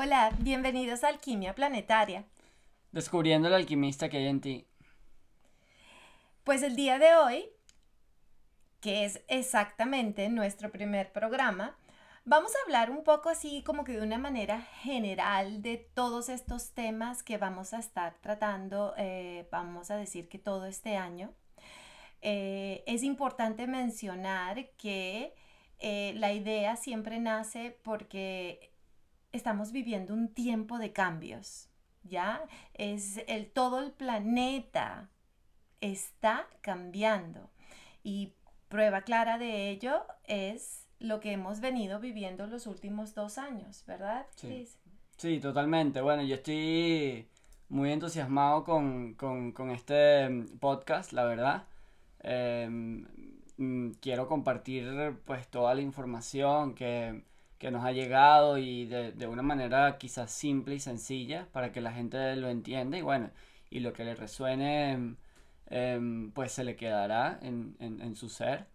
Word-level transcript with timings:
Hola, 0.00 0.30
bienvenidos 0.38 1.02
a 1.02 1.08
Alquimia 1.08 1.56
Planetaria. 1.56 2.24
Descubriendo 2.92 3.48
el 3.48 3.54
alquimista 3.54 4.08
que 4.08 4.18
hay 4.18 4.28
en 4.28 4.40
ti. 4.40 4.64
Pues 6.44 6.62
el 6.62 6.76
día 6.76 7.00
de 7.00 7.16
hoy, 7.16 7.46
que 8.80 9.04
es 9.04 9.20
exactamente 9.26 10.28
nuestro 10.28 10.70
primer 10.70 11.10
programa, 11.10 11.76
vamos 12.24 12.52
a 12.54 12.62
hablar 12.64 12.92
un 12.92 13.02
poco 13.02 13.28
así 13.28 13.64
como 13.64 13.82
que 13.82 13.90
de 13.90 14.02
una 14.02 14.18
manera 14.18 14.60
general 14.82 15.62
de 15.62 15.78
todos 15.94 16.28
estos 16.28 16.70
temas 16.74 17.24
que 17.24 17.36
vamos 17.36 17.74
a 17.74 17.80
estar 17.80 18.14
tratando, 18.20 18.94
eh, 18.98 19.48
vamos 19.50 19.90
a 19.90 19.96
decir 19.96 20.28
que 20.28 20.38
todo 20.38 20.66
este 20.66 20.96
año. 20.96 21.32
Eh, 22.22 22.84
es 22.86 23.02
importante 23.02 23.66
mencionar 23.66 24.70
que 24.76 25.34
eh, 25.80 26.12
la 26.14 26.32
idea 26.32 26.76
siempre 26.76 27.18
nace 27.18 27.76
porque 27.82 28.67
estamos 29.38 29.72
viviendo 29.72 30.12
un 30.12 30.28
tiempo 30.28 30.78
de 30.78 30.92
cambios, 30.92 31.68
¿ya? 32.02 32.42
Es 32.74 33.22
el, 33.26 33.50
todo 33.50 33.80
el 33.80 33.92
planeta 33.92 35.08
está 35.80 36.46
cambiando 36.60 37.50
y 38.02 38.34
prueba 38.68 39.02
clara 39.02 39.38
de 39.38 39.70
ello 39.70 40.02
es 40.24 40.86
lo 40.98 41.20
que 41.20 41.32
hemos 41.32 41.60
venido 41.60 42.00
viviendo 42.00 42.46
los 42.46 42.66
últimos 42.66 43.14
dos 43.14 43.38
años, 43.38 43.84
¿verdad? 43.86 44.26
Sí, 45.16 45.40
totalmente. 45.40 46.00
Bueno, 46.00 46.22
yo 46.22 46.34
estoy 46.34 47.28
muy 47.68 47.92
entusiasmado 47.92 48.64
con, 48.64 49.16
este 49.72 50.28
mm, 50.28 50.58
podcast, 50.58 51.12
la 51.12 51.24
verdad. 51.24 51.66
Mm, 53.58 53.90
quiero 54.00 54.28
compartir 54.28 55.20
pues 55.24 55.48
toda 55.48 55.74
la 55.74 55.80
información 55.80 56.74
que 56.74 57.24
que 57.58 57.70
nos 57.70 57.84
ha 57.84 57.92
llegado 57.92 58.58
y 58.58 58.86
de, 58.86 59.12
de, 59.12 59.26
una 59.26 59.42
manera 59.42 59.98
quizás 59.98 60.30
simple 60.30 60.76
y 60.76 60.80
sencilla 60.80 61.48
para 61.52 61.72
que 61.72 61.80
la 61.80 61.92
gente 61.92 62.36
lo 62.36 62.48
entienda 62.48 62.96
y 62.98 63.02
bueno, 63.02 63.30
y 63.70 63.80
lo 63.80 63.92
que 63.92 64.04
le 64.04 64.14
resuene 64.14 65.16
em, 65.70 66.30
pues 66.32 66.52
se 66.52 66.64
le 66.64 66.76
quedará 66.76 67.38
en, 67.42 67.76
en, 67.80 68.16
su 68.16 68.28
ser. 68.28 68.66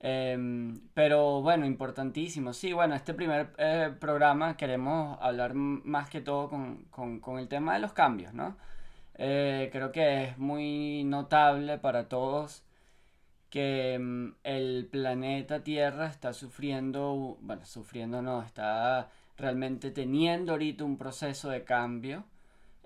Em, 0.00 0.80
pero 0.94 1.42
bueno, 1.42 1.66
importantísimo. 1.66 2.52
Sí, 2.52 2.72
bueno, 2.72 2.94
este 2.94 3.14
primer 3.14 3.52
eh, 3.58 3.92
programa 4.00 4.56
queremos 4.56 5.18
hablar 5.20 5.54
más 5.54 6.08
que 6.08 6.20
todo 6.20 6.48
con, 6.48 6.84
con, 6.90 7.20
con, 7.20 7.38
el 7.38 7.48
tema 7.48 7.74
de 7.74 7.80
los 7.80 7.92
cambios, 7.92 8.32
¿no? 8.34 8.56
Eh, 9.14 9.68
creo 9.72 9.92
que 9.92 10.24
es 10.24 10.38
muy 10.38 11.04
notable 11.04 11.78
para 11.78 12.08
todos 12.08 12.64
que 13.50 13.98
mm, 13.98 14.34
el 14.44 14.88
planeta 14.90 15.62
Tierra 15.64 16.06
está 16.06 16.32
sufriendo, 16.32 17.38
bueno, 17.42 17.64
sufriendo 17.66 18.22
no, 18.22 18.42
está 18.42 19.10
realmente 19.36 19.90
teniendo 19.90 20.52
ahorita 20.52 20.84
un 20.84 20.96
proceso 20.96 21.50
de 21.50 21.64
cambio. 21.64 22.24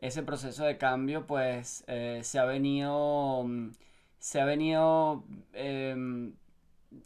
Ese 0.01 0.23
proceso 0.23 0.65
de 0.65 0.79
cambio 0.79 1.27
pues 1.27 1.85
eh, 1.89 2.21
se 2.25 2.39
ha 2.39 2.45
venido, 2.45 3.45
mm, 3.45 3.71
se 4.19 4.41
ha 4.41 4.45
venido 4.47 5.25
em, 5.53 6.35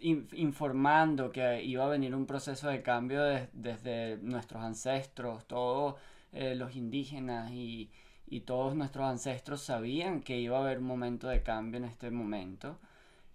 informando 0.00 1.33
que 1.33 1.62
iba 1.65 1.84
a 1.84 1.89
venir 1.89 2.15
un 2.15 2.27
proceso 2.27 2.69
de 2.69 2.83
cambio 2.83 3.22
desde 3.53 4.19
nuestros 4.19 4.62
ancestros, 4.62 5.47
todos 5.47 5.97
eh, 6.33 6.55
los 6.55 6.77
indígenas 6.77 7.50
y, 7.53 7.91
y 8.27 8.41
todos 8.41 8.75
nuestros 8.77 9.06
ancestros 9.06 9.62
sabían 9.62 10.20
que 10.22 10.39
iba 10.39 10.59
a 10.59 10.61
haber 10.62 10.78
un 10.78 10.84
momento 10.84 11.28
de 11.28 11.43
cambio 11.43 11.78
en 11.78 11.84
este 11.87 12.11
momento. 12.11 12.78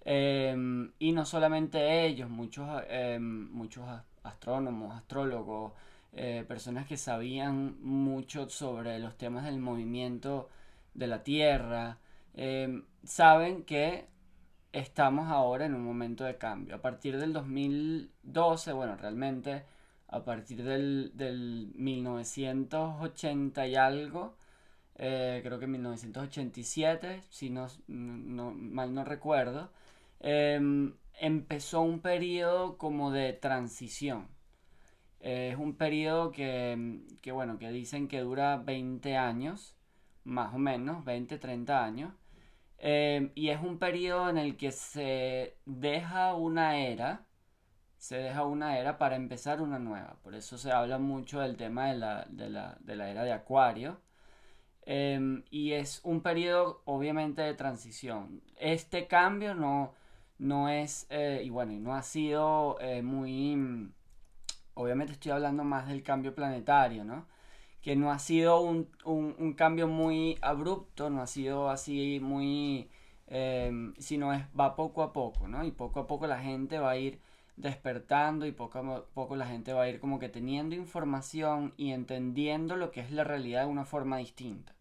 Em, 0.06 0.92
y 1.00 1.12
no 1.14 1.26
solamente 1.26 2.06
ellos, 2.06 2.30
muchos, 2.30 2.68
em, 2.90 3.50
muchos 3.52 3.86
astrónomos, 4.24 4.96
astrólogos, 4.96 5.74
eh, 6.14 6.46
personas 6.48 6.86
que 6.88 6.98
sabían 6.98 7.78
mucho 7.82 8.50
sobre 8.50 9.00
los 9.00 9.18
temas 9.18 9.46
del 9.46 9.60
movimiento 9.60 10.50
de 10.94 11.08
la 11.08 11.24
Tierra, 11.24 11.98
em, 12.36 12.84
saben 13.04 13.64
que 13.64 14.08
estamos 14.74 15.30
ahora 15.30 15.66
en 15.66 15.76
un 15.76 15.84
momento 15.84 16.24
de 16.26 16.38
cambio. 16.38 16.76
A 16.76 16.82
partir 16.82 17.18
del 17.18 17.34
2012, 17.34 18.74
bueno, 18.74 18.96
realmente 18.98 19.64
a 20.08 20.24
partir 20.24 20.64
del, 20.64 21.12
del 21.16 21.72
1980 21.76 23.68
y 23.68 23.76
algo, 23.76 24.36
eh, 24.96 25.42
creo 25.44 25.60
que 25.60 25.68
1987, 25.68 27.24
si 27.30 27.50
no, 27.50 27.68
mal 27.88 28.94
no 28.94 29.04
recuerdo, 29.04 29.72
Em, 30.24 30.96
empezó 31.20 31.82
un 31.82 32.00
periodo 32.02 32.78
como 32.78 33.12
de 33.12 33.34
transición. 33.34 34.30
es 35.20 35.58
un 35.58 35.76
periodo 35.78 36.32
que, 36.32 37.02
que, 37.22 37.32
bueno, 37.32 37.58
que 37.60 37.70
dicen 37.72 38.08
que 38.08 38.20
dura 38.22 38.58
20 38.58 39.18
años, 39.18 39.76
más 40.26 40.54
o 40.54 40.58
menos, 40.60 41.06
20, 41.06 41.38
30 41.40 41.84
años. 41.86 42.14
Em, 42.80 43.32
y 43.36 43.50
es 43.50 43.62
un 43.62 43.80
periodo 43.80 44.30
en 44.30 44.38
el 44.38 44.58
que 44.58 44.72
se 44.72 45.58
deja 45.66 46.36
una 46.36 46.78
era, 46.80 47.26
se 47.98 48.18
deja 48.18 48.44
una 48.46 48.78
era 48.80 48.98
para 48.98 49.16
empezar 49.16 49.62
una 49.62 49.80
nueva. 49.80 50.18
Por 50.24 50.36
eso 50.36 50.58
se 50.58 50.72
habla 50.72 50.98
mucho 51.00 51.40
del 51.42 51.58
tema 51.58 51.88
de 51.88 51.98
la, 51.98 52.26
de 52.30 52.50
la, 52.50 52.78
de 52.82 52.96
la 52.96 53.10
era 53.10 53.24
de 53.24 53.32
Acuario. 53.34 54.02
Em, 54.86 55.44
y 55.50 55.74
es 55.74 56.02
un 56.04 56.22
periodo 56.22 56.82
obviamente 56.86 57.42
de 57.42 57.54
transición. 57.54 58.42
Este 58.58 59.08
cambio 59.08 59.56
no, 59.56 59.94
no 60.38 60.70
es, 60.70 61.08
eh, 61.10 61.42
y 61.44 61.50
bueno, 61.50 61.74
no 61.74 61.96
ha 61.96 62.04
sido 62.04 62.78
eh, 62.82 63.02
muy, 63.02 63.56
mm, 63.56 63.94
obviamente 64.76 65.14
estoy 65.14 65.32
hablando 65.32 65.64
más 65.64 65.88
del 65.88 66.04
cambio 66.04 66.36
planetario, 66.36 67.04
¿no? 67.04 67.28
Que 67.82 67.96
no 67.96 68.12
ha 68.12 68.20
sido 68.20 68.62
un, 68.62 68.86
cambio 69.58 69.88
muy 69.88 70.38
abrupto, 70.42 71.10
no 71.10 71.22
ha 71.22 71.28
sido 71.28 71.70
así 71.70 72.20
muy, 72.22 72.90
em, 73.28 73.94
sino 73.98 74.34
es, 74.34 74.44
va 74.60 74.76
poco 74.76 75.04
a 75.04 75.14
poco, 75.14 75.48
¿no? 75.48 75.66
Y 75.66 75.72
poco 75.72 76.00
a 76.02 76.08
poco 76.08 76.28
la 76.28 76.40
gente 76.40 76.80
va 76.80 76.92
a 76.92 76.98
ir 76.98 77.20
despertando 77.58 78.46
y 78.46 78.52
poco 78.52 78.80
a 78.80 79.06
poco 79.14 79.36
la 79.36 79.46
gente 79.48 79.74
va 79.74 79.84
a 79.84 79.90
ir 79.90 80.00
como 80.00 80.20
que 80.20 80.30
teniendo 80.30 80.76
información 80.76 81.74
y 81.78 81.92
entendiendo 81.92 82.76
lo 82.78 82.92
que 82.92 83.02
es 83.02 83.12
la 83.12 83.24
realidad 83.24 83.62
de 83.66 83.68
una 83.72 83.86
forma 83.86 84.18
distinta. 84.18 84.73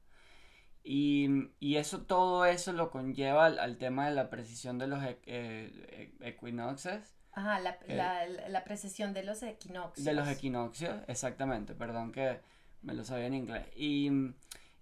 Y, 0.85 1.51
y, 1.61 1.77
eso, 1.77 2.03
todo 2.03 2.45
eso 2.45 2.73
lo 2.73 2.91
conlleva 2.91 3.47
al, 3.47 3.79
tema 3.79 4.09
de 4.09 4.15
la 4.15 4.31
precisión 4.31 4.79
de 4.79 4.89
los 4.89 5.03
e, 5.05 5.19
eh, 5.27 6.13
e, 6.21 6.29
equinoccios. 6.29 7.15
Ajá, 7.33 7.61
la, 7.61 7.79
la, 7.87 8.27
la, 8.27 8.65
precisión 8.65 9.15
de 9.15 9.23
los 9.23 9.43
equinoccios. 9.43 10.05
De 10.05 10.13
los 10.13 10.29
equinoccios, 10.29 10.97
exactamente, 11.07 11.75
perdón 11.75 12.13
que 12.13 12.41
me 12.83 12.95
lo 12.95 13.05
sabía 13.05 13.27
en 13.27 13.35
inglés. 13.35 13.67
Y, 13.77 14.11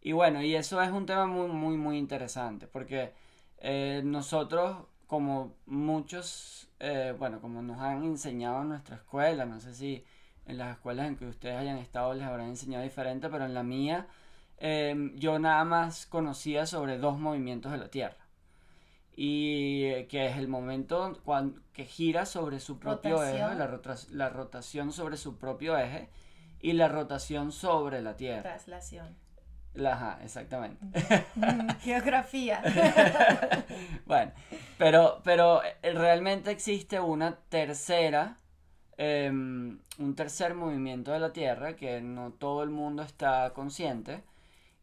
y 0.00 0.12
bueno, 0.12 0.42
y 0.42 0.54
eso 0.56 0.80
es 0.82 0.90
un 0.90 1.06
tema 1.06 1.26
muy, 1.26 1.48
muy, 1.48 1.76
muy 1.76 1.98
interesante, 1.98 2.66
porque 2.66 3.12
eh, 3.58 4.00
nosotros, 4.04 4.86
como 5.06 5.54
muchos, 5.66 6.68
eh, 6.80 7.14
bueno, 7.18 7.40
como 7.40 7.60
nos 7.62 7.78
han 7.80 8.04
enseñado 8.04 8.62
en 8.62 8.70
nuestra 8.70 8.96
escuela, 8.96 9.44
no 9.44 9.60
sé 9.60 9.74
si 9.74 10.04
en 10.46 10.58
las 10.58 10.76
escuelas 10.76 11.06
en 11.08 11.16
que 11.16 11.26
ustedes 11.26 11.56
hayan 11.56 11.76
estado 11.78 12.14
les 12.14 12.24
habrán 12.24 12.48
enseñado 12.48 12.82
diferente, 12.82 13.28
pero 13.28 13.44
en 13.44 13.54
la 13.54 13.62
mía 13.62 14.08
Em, 14.62 15.16
yo 15.16 15.38
nada 15.38 15.65
más 15.65 16.04
conocía 16.04 16.66
sobre 16.66 16.98
dos 16.98 17.19
movimientos 17.19 17.72
de 17.72 17.78
la 17.78 17.88
Tierra. 17.88 18.19
Y 19.16 19.84
eh, 19.84 20.06
que 20.06 20.26
es 20.26 20.37
el 20.37 20.48
momento 20.48 21.19
cuando, 21.25 21.60
que 21.72 21.87
gira 21.87 22.26
sobre 22.26 22.60
su 22.60 22.78
propio 22.78 23.25
eje, 23.25 23.38
la, 23.38 23.78
la, 24.10 24.28
rotación 24.28 24.93
sobre 24.93 25.16
su 25.16 25.38
propio 25.38 25.78
eje 25.78 26.10
y 26.60 26.75
la 26.75 26.88
rotación 26.88 27.53
sobre 27.53 28.03
la 28.03 28.16
Tierra. 28.16 28.43
Traslación. 28.43 29.16
Ajá, 29.82 30.19
exactamente. 30.22 30.84
Geografía. 31.81 32.62
bueno, 34.06 34.33
pero, 34.77 35.22
pero 35.24 35.63
eh, 35.65 35.92
realmente 35.95 36.51
existe 36.51 37.01
una 37.01 37.34
tercera, 37.48 38.39
em, 38.98 39.78
un 39.98 40.15
tercer 40.15 40.54
movimiento 40.54 41.13
de 41.13 41.18
la 41.18 41.33
Tierra 41.33 41.77
que 41.77 42.03
no 42.03 42.33
todo 42.33 42.63
el 42.63 42.71
mundo 42.71 43.03
está 43.03 43.54
consciente 43.54 44.22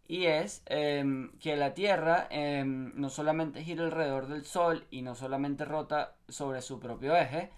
y 0.08 0.26
es 0.26 0.64
em, 0.68 1.32
que 1.40 1.58
la 1.58 1.74
Tierra 1.74 2.28
em, 2.30 2.94
no 2.96 3.10
solamente 3.10 3.64
gira 3.64 3.84
alrededor 3.84 4.28
del 4.28 4.46
Sol 4.46 4.86
y 4.90 5.02
no 5.02 5.16
solamente 5.16 5.66
rota 5.66 6.16
sobre 6.30 6.62
su 6.62 6.80
propio 6.80 7.16
eje, 7.16 7.52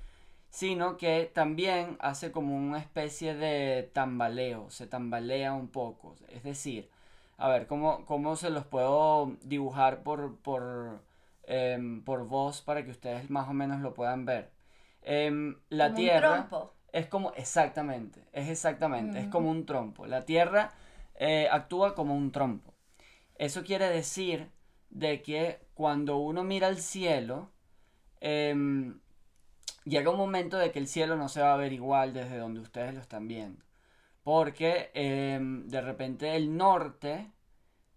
sino 0.50 0.98
que 0.98 1.30
también 1.34 1.98
hace 2.00 2.31
como 2.31 2.56
una 2.57 2.80
especie 2.80 3.36
de 3.36 3.90
tambaleo, 3.94 4.69
se 4.72 4.88
tambalea 4.88 5.54
un 5.54 5.68
poco. 5.68 6.16
Es 6.30 6.44
decir, 6.44 6.90
a 7.38 7.50
ver, 7.50 7.68
¿cómo, 7.68 8.06
cómo 8.06 8.36
se 8.36 8.50
los 8.50 8.66
puedo 8.66 9.38
dibujar 9.44 10.01
por, 10.01 10.38
por, 10.38 11.04
em, 11.44 12.04
por 12.04 12.28
voz 12.28 12.62
para 12.62 12.84
que 12.84 12.92
ustedes 12.92 13.30
más 13.30 13.48
o 13.48 13.54
menos 13.54 13.81
lo 13.81 13.94
puedan 13.94 14.25
ver? 14.25 14.51
la 15.69 15.94
Tierra... 15.94 16.48
Es 16.92 17.06
como, 17.06 17.31
exactamente, 17.36 18.24
es 18.34 18.50
exactamente, 18.50 19.19
es 19.19 19.28
como 19.28 19.51
un 19.51 19.68
trompo. 19.68 20.07
La 20.07 20.25
Tierra 20.25 20.72
eh, 21.19 21.48
actúa 21.51 21.95
como 21.95 22.16
un 22.16 22.31
trompo. 22.31 22.74
Eso 23.36 23.63
quiere 23.63 23.89
decir 23.89 24.50
de 24.89 25.21
que 25.21 25.60
cuando 25.74 26.18
uno 26.18 26.44
mira 26.44 26.68
al 26.68 26.80
cielo, 26.80 27.51
em, 28.21 29.00
llega 29.86 30.12
un 30.12 30.18
momento 30.18 30.57
de 30.57 30.71
que 30.71 30.80
el 30.80 30.88
cielo 30.88 31.16
no 31.18 31.30
se 31.30 31.42
va 31.42 31.54
a 31.54 31.57
ver 31.57 31.74
igual 31.74 32.13
desde 32.13 32.38
donde 32.38 32.62
ustedes 32.62 32.94
lo 32.95 33.01
están 33.01 33.27
viendo. 33.27 33.63
porque 34.24 34.92
em, 34.94 35.68
de 35.69 35.81
repente 35.81 36.36
el 36.36 36.56
norte 36.57 37.31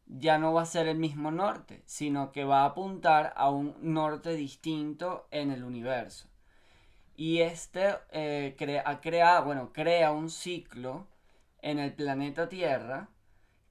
ya 0.06 0.38
no 0.38 0.52
va 0.54 0.62
a 0.62 0.66
ser 0.66 0.88
el 0.88 0.98
mismo 0.98 1.30
norte, 1.30 1.82
sino 1.86 2.32
que 2.32 2.44
va 2.44 2.62
a 2.62 2.66
apuntar 2.66 3.32
a 3.36 3.50
un 3.50 3.76
norte 3.82 4.34
distinto 4.34 5.26
en 5.30 5.50
el 5.50 5.64
universo. 5.64 6.28
Y 7.16 7.40
este 7.40 7.94
eh, 8.10 8.56
crea, 8.58 9.40
bueno, 9.40 9.72
crea 9.72 10.12
un 10.12 10.30
ciclo 10.30 11.06
en 11.60 11.78
el 11.78 11.94
planeta 11.94 12.48
Tierra 12.48 13.08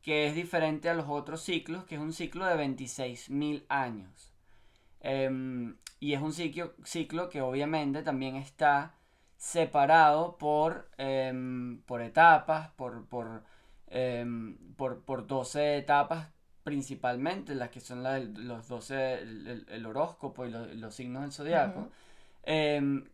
que 0.01 0.27
es 0.27 0.35
diferente 0.35 0.89
a 0.89 0.93
los 0.93 1.07
otros 1.07 1.41
ciclos, 1.41 1.85
que 1.85 1.95
es 1.95 2.01
un 2.01 2.13
ciclo 2.13 2.45
de 2.45 2.55
26.000 2.55 3.65
años. 3.69 4.33
Em, 5.01 5.77
y 5.99 6.13
es 6.13 6.21
un 6.21 6.33
ciclo, 6.33 6.73
ciclo 6.83 7.29
que 7.29 7.41
obviamente 7.41 8.03
también 8.03 8.35
está 8.35 8.95
separado 9.37 10.37
por, 10.37 10.89
em, 10.97 11.81
por 11.83 12.01
etapas, 12.01 12.69
por, 12.71 13.07
por, 13.07 13.43
em, 13.87 14.57
por, 14.75 15.01
por 15.03 15.27
12 15.27 15.77
etapas 15.77 16.29
principalmente, 16.63 17.55
las 17.55 17.69
que 17.69 17.79
son 17.79 18.03
los 18.47 18.67
12, 18.67 19.13
el, 19.21 19.85
horóscopo 19.85 20.45
y 20.45 20.51
los, 20.51 20.93
signos 20.95 21.23
del 21.23 21.31
zodiaco. 21.31 21.89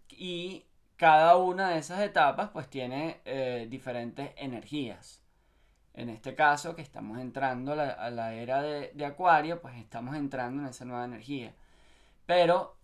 Y 0.10 0.66
cada 0.98 1.38
una 1.38 1.69
de 1.69 1.78
esas 1.80 2.01
etapas 2.01 2.50
pues 2.50 2.68
tiene 2.69 3.22
eh, 3.24 3.68
diferentes 3.69 4.31
energías. 4.36 5.22
En 5.97 6.09
este 6.09 6.35
caso, 6.35 6.75
que 6.75 6.83
estamos 6.83 7.19
entrando 7.19 7.73
a 7.73 8.11
la, 8.11 8.33
era 8.35 8.61
de, 8.61 9.05
Acuario, 9.05 9.59
pues 9.59 9.75
estamos 9.77 10.15
entrando 10.15 10.61
en 10.61 10.69
esa 10.69 10.85
nueva 10.85 11.05
energía. 11.05 11.55
Pero 12.27 12.77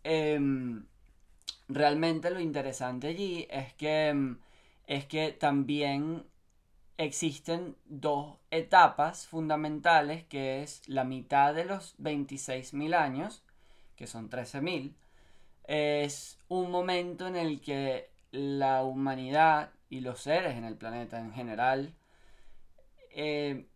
realmente 1.67 2.31
lo 2.31 2.39
interesante 2.39 3.07
allí 3.07 3.47
es 3.51 3.71
que, 3.75 4.11
mm, 4.11 4.39
es 4.87 5.05
que 5.05 5.31
también 5.31 6.25
existen 6.97 7.75
dos 7.85 8.37
etapas 8.49 9.27
fundamentales, 9.27 10.23
que 10.25 10.63
es 10.63 10.81
la 10.87 11.03
mitad 11.03 11.53
de 11.53 11.65
los 11.65 11.95
26.000 11.99 12.95
años, 12.95 13.43
que 13.95 14.07
son 14.07 14.27
13.000, 14.27 14.95
es 15.65 16.39
un 16.47 16.71
momento 16.71 17.27
en 17.27 17.35
el 17.35 17.61
que 17.61 18.09
la 18.31 18.83
humanidad 18.83 19.69
y 19.91 20.01
los 20.01 20.21
seres 20.21 20.55
en 20.57 20.63
el 20.65 20.77
planeta 20.77 21.19
en 21.19 21.31
general 21.31 21.93
eh, 23.15 23.67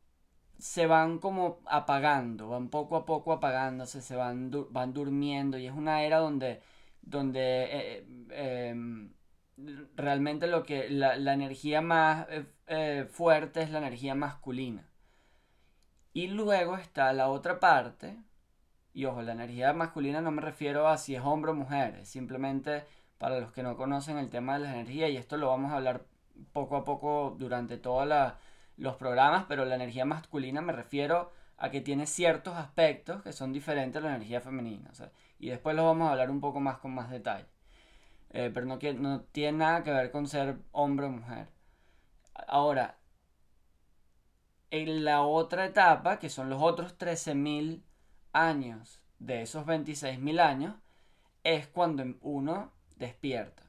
se 0.58 0.88
van 0.88 1.20
como 1.20 1.60
apagando, 1.66 2.50
van 2.50 2.70
poco 2.70 2.96
a 2.98 3.06
poco 3.06 3.34
apagándose, 3.34 4.02
se 4.02 4.16
van, 4.16 4.52
van 4.72 4.94
durmiendo 4.94 5.58
y 5.58 5.68
es 5.68 5.74
una 5.74 6.04
era 6.04 6.20
donde 6.20 6.62
donde 7.02 7.64
eh, 7.64 8.08
eh, 8.32 8.70
em, 8.70 9.14
realmente 9.96 10.48
lo 10.48 10.64
que 10.64 10.90
la, 10.90 11.16
energía 11.34 11.82
más 11.82 12.28
fuerte 13.12 13.62
es 13.62 13.72
la 13.72 13.80
energía 13.80 14.16
masculina. 14.16 14.88
Y 16.14 16.28
luego 16.28 16.78
está 16.78 17.14
la 17.14 17.30
otra 17.30 17.60
parte, 17.60 18.18
y 18.94 19.06
ojo, 19.06 19.22
la 19.22 19.34
energía 19.34 19.74
masculina 19.74 20.22
no 20.22 20.32
me 20.32 20.42
refiero 20.42 20.88
a 20.88 20.98
si 20.98 21.16
es 21.16 21.22
hombre 21.24 21.52
o 21.52 21.54
mujer, 21.54 22.06
simplemente 22.06 22.84
para 23.20 23.40
los 23.40 23.52
que 23.52 23.64
no 23.64 23.78
conocen 23.78 24.18
el 24.18 24.30
tema 24.30 24.56
de 24.56 24.66
la 24.66 24.74
energía, 24.74 25.10
y 25.10 25.18
esto 25.18 25.38
lo 25.38 25.50
vamos 25.50 25.72
a 25.72 25.76
hablar 25.78 26.06
poco 26.54 26.76
a 26.78 26.84
poco 26.84 27.36
durante 27.38 27.78
todos 27.78 28.08
los 28.78 28.96
programas, 28.96 29.46
pero 29.48 29.66
la 29.66 29.76
energía 29.76 30.06
masculina 30.06 30.62
me 30.62 30.74
refiero 30.74 31.32
a 31.58 31.70
que 31.72 31.82
tiene 31.82 32.06
ciertos 32.06 32.56
aspectos 32.56 33.24
que 33.24 33.34
son 33.34 33.52
diferentes 33.52 34.02
a 34.02 34.06
la 34.06 34.16
energía 34.16 34.42
femenina. 34.42 34.92
y 35.40 35.50
después 35.50 35.76
lo 35.76 35.86
vamos 35.86 36.08
a 36.08 36.12
hablar 36.12 36.30
un 36.32 36.40
poco 36.42 36.60
más 36.60 36.78
con 36.78 36.94
más 36.94 37.10
detalle. 37.10 37.48
Eh, 38.30 38.52
pero 38.54 38.66
no, 38.66 38.78
no 39.00 39.22
tiene 39.22 39.60
nada 39.60 39.84
que 39.84 39.92
ver 39.92 40.12
con 40.12 40.28
ser 40.28 40.58
hombre 40.72 41.08
o 41.08 41.10
mujer. 41.10 41.50
Ahora, 42.48 42.98
en 44.70 45.06
la 45.06 45.24
otra 45.24 45.66
etapa, 45.66 46.20
que 46.20 46.30
son 46.30 46.50
los 46.50 46.62
otros 46.62 46.98
13.000 46.98 47.84
años 48.34 49.02
de 49.20 49.42
esos 49.42 49.66
26.000 49.66 50.40
años, 50.40 50.76
es 51.44 51.68
cuando 51.68 52.04
uno 52.22 52.74
despierta. 52.98 53.64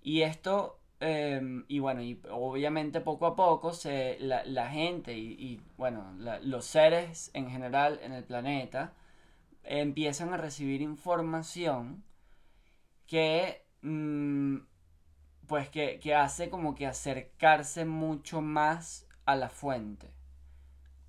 Y 0.00 0.22
esto 0.22 0.81
Em, 1.04 1.64
y 1.66 1.80
bueno, 1.80 2.00
y 2.00 2.22
obviamente 2.30 3.00
poco 3.00 3.26
a 3.26 3.34
poco 3.34 3.72
se, 3.72 4.18
la, 4.20 4.70
gente 4.70 5.18
y, 5.18 5.60
bueno, 5.76 6.14
los 6.42 6.64
seres 6.64 7.32
en 7.34 7.50
general 7.50 7.98
en 8.04 8.12
el 8.12 8.22
planeta 8.22 8.92
empiezan 9.64 10.32
a 10.32 10.36
recibir 10.36 10.80
información 10.80 12.04
que 13.08 13.66
mm, 13.82 14.58
pues 15.48 15.68
que, 15.70 15.98
que, 15.98 16.14
hace 16.14 16.48
como 16.48 16.76
que 16.76 16.86
acercarse 16.86 17.84
mucho 17.84 18.40
más 18.40 19.08
a 19.26 19.34
la 19.34 19.48
fuente 19.48 20.12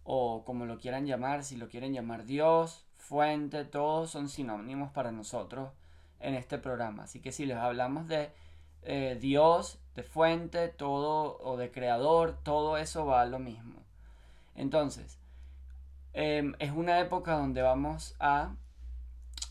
o 0.03 0.43
como 0.43 0.65
lo 0.65 0.79
quieran 0.79 1.05
llamar, 1.05 1.43
si 1.43 1.55
lo 1.55 1.69
quieren 1.69 1.93
llamar 1.93 2.25
Dios, 2.25 2.87
fuente, 2.95 3.63
todos 3.63 4.09
son 4.09 4.27
sinónimos 4.27 4.91
para 4.91 5.11
nosotros 5.11 5.71
en 6.19 6.33
este 6.33 6.57
programa. 6.57 7.03
Así 7.03 7.19
que 7.19 7.31
si 7.31 7.45
les 7.45 7.57
hablamos 7.57 8.07
de 8.07 8.31
eh, 8.81 9.17
Dios, 9.21 9.82
de 9.95 10.03
fuente, 10.03 10.69
todo, 10.69 11.37
o 11.41 11.57
de 11.57 11.71
creador, 11.71 12.37
todo 12.43 12.77
eso 12.77 13.05
va 13.05 13.21
a 13.21 13.25
lo 13.25 13.39
mismo. 13.39 13.81
Entonces, 14.55 15.19
em, 16.13 16.53
es 16.59 16.71
una 16.71 16.99
época 16.99 17.33
donde 17.33 17.61
vamos 17.61 18.15
a, 18.19 18.55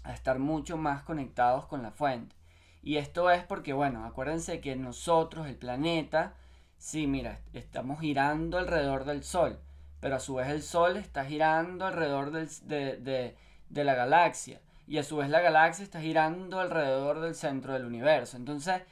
a 0.05 0.13
estar 0.13 0.39
mucho 0.39 0.77
más 0.77 1.03
conectados 1.03 1.67
con 1.67 1.83
la 1.83 1.91
fuente. 1.91 2.35
Y 2.83 2.97
esto 2.97 3.31
es 3.31 3.45
porque, 3.45 3.73
bueno, 3.73 4.05
acuérdense 4.05 4.61
que 4.61 4.75
nosotros, 4.75 5.47
el 5.47 5.57
planeta, 5.57 6.35
sí, 6.79 7.07
mira, 7.07 7.41
estamos 7.53 8.01
girando 8.01 8.59
alrededor 8.59 9.05
del 9.05 9.23
Sol, 9.23 9.61
pero 10.01 10.17
a 10.17 10.21
su 10.21 10.35
vez 10.35 10.49
el 10.49 10.63
Sol 10.63 10.97
está 10.97 11.25
girando 11.25 11.87
alrededor 11.87 12.33
del, 12.33 12.49
de, 12.65 12.97
de, 12.97 13.37
de, 13.69 13.85
la 13.85 13.95
galaxia, 13.95 14.61
y 14.89 14.99
a 14.99 15.05
su 15.05 15.19
vez 15.19 15.31
la 15.31 15.41
galaxia 15.41 15.85
está 15.85 16.01
girando 16.01 16.59
alrededor 16.59 17.21
del 17.21 17.37
centro 17.37 17.73
del 17.73 17.85
universo. 17.85 18.37
Entonces, 18.37 18.83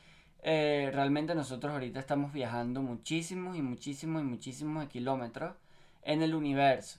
eh, 0.43 0.91
realmente 0.95 1.35
nosotros 1.35 1.73
ahorita 1.73 2.01
estamos 2.01 2.33
viajando 2.33 2.83
muchísimos 2.83 3.57
y 3.57 3.63
muchísimos 3.63 4.23
y 4.23 4.25
muchísimos 4.25 4.89
kilómetros 4.89 5.55
en 6.03 6.23
el 6.23 6.35
universo. 6.35 6.99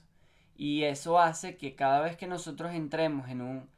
Y 0.56 0.84
eso 0.84 1.18
hace 1.18 1.56
que 1.56 1.74
cada 1.74 2.00
vez 2.00 2.16
que 2.16 2.26
nosotros 2.26 2.72
entremos 2.72 3.28
en, 3.28 3.40
un, 3.40 3.68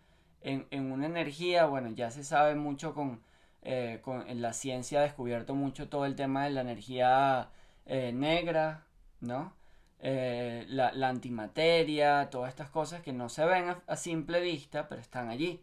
en, 0.42 0.92
una 0.92 1.06
energía, 1.06 1.66
bueno, 1.66 1.90
ya 1.90 2.10
se 2.10 2.24
sabe 2.24 2.54
mucho 2.56 2.94
con, 2.94 3.22
eh, 3.62 4.00
con 4.02 4.28
en 4.28 4.42
la 4.42 4.52
ciencia 4.52 5.00
ha 5.00 5.02
descubierto 5.02 5.54
mucho 5.54 5.88
todo 5.88 6.04
el 6.06 6.16
tema 6.16 6.44
de 6.44 6.50
la 6.50 6.60
energía 6.62 7.50
eh, 7.86 8.12
negra, 8.12 8.84
¿no? 9.20 9.54
la, 10.00 11.08
antimateria, 11.08 12.28
todas 12.30 12.50
estas 12.50 12.68
cosas 12.68 13.00
que 13.02 13.14
no 13.14 13.30
se 13.30 13.44
ven 13.46 13.70
a, 13.70 13.82
a 13.86 13.96
simple 13.96 14.40
vista, 14.40 14.88
pero 14.88 15.00
están 15.00 15.30
allí. 15.30 15.62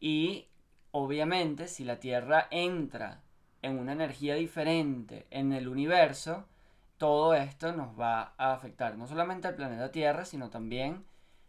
Y 0.00 0.48
obviamente 0.92 1.68
si 1.68 1.84
la 1.84 1.98
Tierra 1.98 2.48
entra 2.50 3.22
en 3.62 3.78
una 3.78 3.92
energía 3.92 4.34
diferente 4.34 5.26
en 5.30 5.52
el 5.52 5.68
universo, 5.68 6.44
todo 6.98 7.34
esto 7.34 7.72
nos 7.72 7.98
va 7.98 8.34
a 8.36 8.52
afectar 8.52 8.96
no 8.96 9.06
solamente 9.06 9.48
al 9.48 9.56
planeta 9.56 9.90
Tierra, 9.90 10.24
sino 10.24 10.50
también 10.50 11.04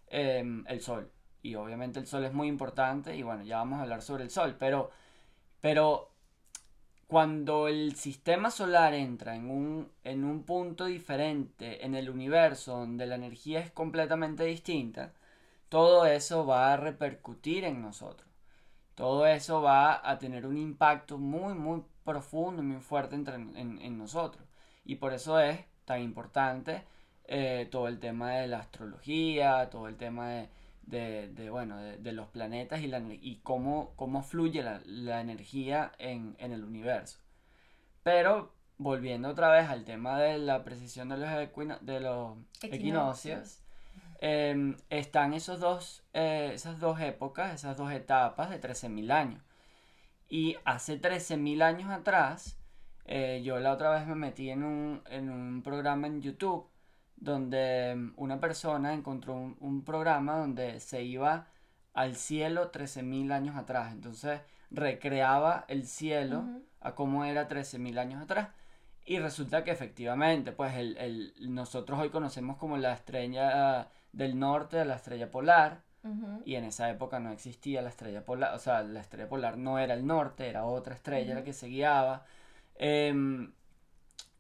em, 0.08 0.66
el 0.68 0.82
Sol. 0.82 1.12
Y 1.42 1.56
obviamente 1.56 2.00
el 2.00 2.08
Sol 2.08 2.26
es 2.26 2.34
muy 2.34 2.48
importante 2.48 3.16
y 3.16 3.24
bueno, 3.24 3.44
ya 3.44 3.58
vamos 3.58 3.80
a 3.80 3.84
hablar 3.84 4.02
sobre 4.02 4.24
el 4.24 4.32
Sol, 4.32 4.56
pero, 4.58 4.92
pero 5.62 6.12
cuando 7.08 7.68
el 7.68 7.96
sistema 7.96 8.50
solar 8.52 8.94
entra 8.94 9.36
en 9.36 9.50
un, 9.52 9.92
en 10.04 10.24
un 10.24 10.44
punto 10.44 10.86
diferente 10.86 11.86
en 11.86 11.96
el 11.96 12.10
universo 12.10 12.78
donde 12.78 13.06
la 13.06 13.16
energía 13.16 13.60
es 13.60 13.72
completamente 13.72 14.46
distinta, 14.46 15.14
todo 15.70 16.06
eso 16.06 16.46
va 16.46 16.74
a 16.74 16.78
repercutir 16.78 17.66
en 17.66 17.82
nosotros 17.82 18.33
todo 18.96 19.26
eso 19.26 19.62
va 19.62 20.08
a 20.08 20.18
tener 20.20 20.46
un 20.46 20.58
impacto 20.58 21.18
muy, 21.18 21.54
muy 21.54 21.84
profundo 22.04 22.62
y 22.62 22.66
muy 22.66 22.82
fuerte 22.82 23.16
en, 23.16 23.98
nosotros. 23.98 24.46
Y 24.86 24.96
por 24.96 25.14
eso 25.14 25.40
es 25.40 25.60
tan 25.86 26.02
importante 26.02 26.84
eh, 27.26 27.68
todo 27.72 27.88
el 27.88 28.00
tema 28.00 28.32
de 28.34 28.48
la 28.48 28.60
astrología, 28.60 29.70
todo 29.70 29.88
el 29.88 29.98
tema 29.98 30.48
de, 30.84 31.50
bueno, 31.50 31.78
de, 31.78 32.12
los 32.12 32.28
planetas 32.28 32.82
y, 32.82 32.88
la, 32.88 33.00
y 33.00 33.40
cómo, 33.44 33.94
cómo 33.96 34.22
fluye 34.22 34.62
la, 34.62 35.22
energía 35.22 35.92
en, 35.98 36.36
el 36.40 36.64
universo. 36.64 37.20
Pero 38.04 38.54
volviendo 38.78 39.30
otra 39.30 39.50
vez 39.52 39.70
al 39.70 39.86
tema 39.86 40.20
de 40.20 40.38
la 40.38 40.64
precisión 40.64 41.10
de 41.10 41.18
los, 41.18 41.82
de 41.82 42.00
los 42.00 42.38
equinoccios 42.62 43.63
Em, 44.26 44.78
están 44.90 45.34
esos 45.34 45.60
dos, 45.60 46.02
eh, 46.14 46.52
esas 46.54 46.80
dos 46.80 46.98
épocas, 47.02 47.54
esas 47.54 47.76
dos 47.76 47.92
etapas 47.92 48.50
de 48.50 48.58
13.000 48.58 49.12
años. 49.12 49.42
Y 50.30 50.56
hace 50.64 50.98
13.000 50.98 51.62
años 51.62 51.90
atrás, 51.92 52.58
eh, 53.04 53.42
yo 53.44 53.60
la 53.60 53.74
otra 53.74 53.92
vez 53.92 54.08
me 54.08 54.16
metí 54.16 54.50
en 54.50 54.64
un, 54.64 55.62
programa 55.62 56.08
en 56.08 56.22
YouTube 56.22 56.70
donde 57.18 57.92
em, 57.92 58.14
una 58.16 58.40
persona 58.40 58.94
encontró 58.94 59.36
un, 59.36 59.84
programa 59.84 60.38
donde 60.38 60.80
se 60.80 61.04
iba 61.04 61.48
al 61.94 62.16
cielo 62.16 62.72
13.000 62.72 63.34
años 63.34 63.58
atrás. 63.58 63.92
Entonces 63.92 64.40
recreaba 64.72 65.66
el 65.68 65.86
cielo 65.86 66.46
a 66.80 66.96
cómo 66.96 67.26
era 67.26 67.50
13.000 67.50 68.00
años 68.00 68.24
atrás. 68.24 68.50
Y 69.06 69.20
resulta 69.20 69.66
que 69.66 69.72
efectivamente, 69.72 70.54
pues 70.54 70.76
el, 70.76 70.98
el, 70.98 71.34
nosotros 71.54 72.00
hoy 72.00 72.10
conocemos 72.10 72.58
como 72.58 72.78
la 72.78 72.94
estrella 72.94 73.90
del 74.14 74.40
norte, 74.40 74.86
la 74.86 74.96
estrella 74.96 75.30
polar, 75.30 75.82
y 76.44 76.56
en 76.56 76.66
esa 76.66 76.90
época 76.90 77.20
no 77.20 77.32
existía 77.32 77.82
la 77.82 77.88
estrella 77.88 78.26
polar, 78.26 78.54
o 78.56 78.60
sea, 78.60 78.84
la 78.84 79.00
estrella 79.00 79.30
polar 79.30 79.58
no 79.58 79.80
era 79.80 79.94
el 79.94 80.06
norte, 80.06 80.50
era 80.50 80.66
otra 80.66 80.96
estrella 80.96 81.36
la 81.36 81.44
que 81.46 81.54
se 81.54 81.68
guiaba. 81.68 82.26
Em, 82.76 83.54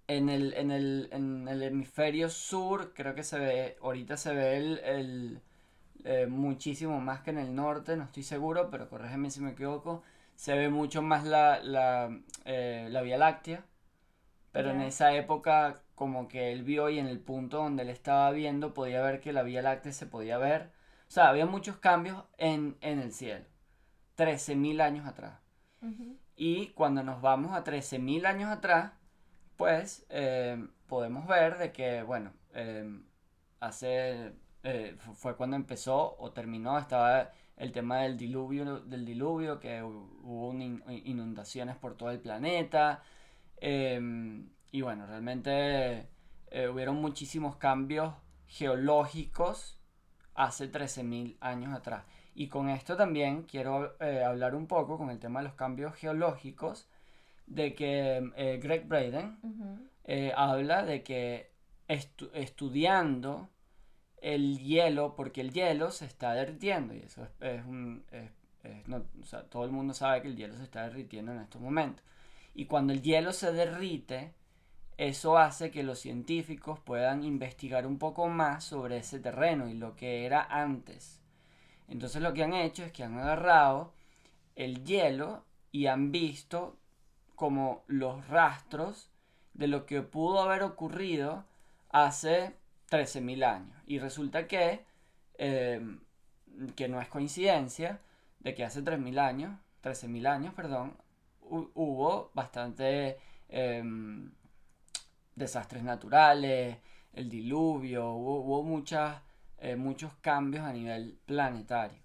en, 0.07 0.29
el, 0.29 0.53
en, 0.55 0.71
el, 0.71 1.09
en 1.11 1.47
el 1.47 1.63
hemisferio 1.63 2.29
sur 2.29 2.93
creo 2.93 3.15
que 3.15 3.23
se 3.23 3.39
ve, 3.39 3.77
ahorita 3.81 4.17
se 4.17 4.33
ve 4.33 4.57
el, 4.57 4.79
el 4.79 5.41
eh, 6.03 6.27
muchísimo 6.27 6.99
más 6.99 7.21
que 7.21 7.29
en 7.31 7.37
el 7.37 7.55
norte, 7.55 7.95
no 7.95 8.03
estoy 8.03 8.23
seguro, 8.23 8.69
pero 8.69 8.89
corrígeme 8.89 9.31
si 9.31 9.39
me 9.39 9.51
equivoco, 9.51 10.03
se 10.35 10.57
ve 10.57 10.69
mucho 10.69 11.01
más 11.01 11.23
la, 11.23 11.61
la, 11.63 12.19
eh, 12.45 12.87
la 12.89 13.01
Vía 13.01 13.17
Láctea, 13.17 13.63
pero 14.51 14.71
en 14.71 14.81
esa 14.81 15.13
época 15.15 15.82
como 15.95 16.27
que 16.27 16.51
él 16.51 16.63
vio 16.63 16.89
y 16.89 16.99
en 16.99 17.07
el 17.07 17.19
punto 17.19 17.57
donde 17.57 17.83
él 17.83 17.89
estaba 17.89 18.31
viendo 18.31 18.73
podía 18.73 19.01
ver 19.01 19.19
que 19.21 19.33
la 19.33 19.43
Vía 19.43 19.61
Láctea 19.61 19.93
se 19.93 20.05
podía 20.05 20.37
ver 20.37 20.71
o 21.07 21.11
sea, 21.13 21.29
había 21.29 21.45
muchos 21.45 21.77
cambios 21.77 22.23
en, 22.39 22.75
el 22.81 23.13
cielo. 23.13 23.45
13.000 24.17 24.81
años 24.81 25.05
atrás. 25.05 25.39
Y 26.35 26.69
cuando 26.69 27.03
nos 27.03 27.21
vamos 27.21 27.51
a 27.51 27.63
13.000 27.63 28.25
años 28.25 28.49
atrás, 28.49 28.93
pues 29.55 30.07
eh, 30.09 30.57
podemos 30.87 31.27
ver 31.27 31.59
de 31.59 31.71
que, 31.71 32.01
bueno, 32.01 32.33
eh, 32.55 32.99
hace, 33.59 34.33
eh, 34.63 34.97
fue 35.13 35.37
cuando 35.37 35.55
empezó 35.55 36.15
o 36.17 36.31
terminó, 36.31 36.79
estaba 36.79 37.29
el 37.57 37.71
tema 37.71 37.99
del 37.99 38.17
diluvio, 38.17 38.79
del 38.79 39.05
diluvio 39.05 39.59
que 39.59 39.83
hubo 39.83 40.51
inundaciones 40.53 41.75
por 41.75 41.95
todo 41.95 42.09
el 42.09 42.21
planeta. 42.21 43.03
Y 44.73 44.81
bueno, 44.81 45.05
realmente 45.05 46.09
hubieron 46.69 46.97
muchísimos 46.97 47.55
cambios 47.55 48.13
geológicos 48.47 49.79
hace 50.35 50.71
13.000 50.71 51.37
años 51.39 51.73
atrás. 51.73 52.03
Y 52.35 52.47
con 52.47 52.69
esto 52.69 52.95
también 52.95 53.43
quiero 53.43 53.95
eh, 54.01 54.23
hablar 54.23 54.55
un 54.55 54.67
poco 54.67 54.97
con 54.97 55.09
el 55.09 55.19
tema 55.19 55.39
de 55.39 55.45
los 55.45 55.55
cambios 55.55 55.95
geológicos, 55.95 56.87
de 57.45 57.75
que 57.75 58.31
eh, 58.35 58.59
Greg 58.61 58.87
Braden 58.87 59.37
eh, 60.05 60.33
habla 60.35 60.83
de 60.83 61.03
que 61.03 61.51
estudiando 61.87 63.49
el 64.21 64.59
hielo, 64.59 65.15
porque 65.15 65.41
el 65.41 65.51
hielo 65.51 65.91
se 65.91 66.05
está 66.05 66.33
derritiendo, 66.33 66.95
y 66.95 66.99
eso 66.99 67.27
es, 67.41 67.63
un... 67.65 68.05
todo 69.49 69.65
el 69.65 69.71
mundo 69.71 69.93
sabe 69.93 70.21
que 70.21 70.29
el 70.29 70.37
hielo 70.37 70.55
se 70.55 70.63
está 70.63 70.83
derritiendo 70.83 71.33
en 71.33 71.41
estos 71.41 71.61
momentos. 71.61 72.03
Y 72.55 72.65
cuando 72.65 72.93
el 72.93 73.01
hielo 73.01 73.33
se 73.33 73.51
derrite, 73.51 74.33
eso 74.97 75.37
hace 75.37 75.71
que 75.71 75.83
los 75.83 75.99
científicos 75.99 76.79
puedan 76.79 77.23
investigar 77.23 77.87
un 77.87 77.97
poco 77.97 78.27
más 78.27 78.63
sobre 78.63 78.97
ese 78.97 79.19
terreno 79.19 79.67
y 79.67 79.73
lo 79.73 79.95
que 79.95 80.25
era 80.25 80.43
antes. 80.43 81.21
Entonces 81.87 82.21
lo 82.21 82.33
que 82.33 82.43
han 82.43 82.53
hecho 82.53 82.83
es 82.83 82.91
que 82.91 83.03
han 83.03 83.17
agarrado 83.17 83.93
el 84.55 84.83
hielo 84.83 85.43
y 85.71 85.87
han 85.87 86.11
visto 86.11 86.77
como 87.35 87.83
los 87.87 88.27
rastros 88.27 89.09
de 89.53 89.67
lo 89.67 89.85
que 89.85 90.01
pudo 90.01 90.41
haber 90.41 90.63
ocurrido 90.63 91.45
hace 91.89 92.55
13.000 92.89 93.43
años. 93.43 93.75
Y 93.87 93.99
resulta 93.99 94.47
que, 94.47 94.85
em, 95.37 95.99
que 96.75 96.87
no 96.87 97.01
es 97.01 97.07
coincidencia, 97.07 97.99
de 98.39 98.53
que 98.53 98.63
hace 98.63 98.81
3.000 98.81 99.19
años, 99.19 99.59
13.000 99.81 100.27
años, 100.27 100.53
perdón, 100.53 100.95
hubo 101.41 102.31
bastante... 102.33 103.17
Em, 103.49 104.31
desastres 105.35 105.83
naturales, 105.83 106.77
el 107.13 107.29
diluvio, 107.29 108.11
hubo, 108.11 108.63
muchas, 108.63 109.21
eh, 109.59 109.75
muchos 109.75 110.13
cambios 110.21 110.65
a 110.65 110.73
nivel 110.73 111.17
planetario. 111.25 111.99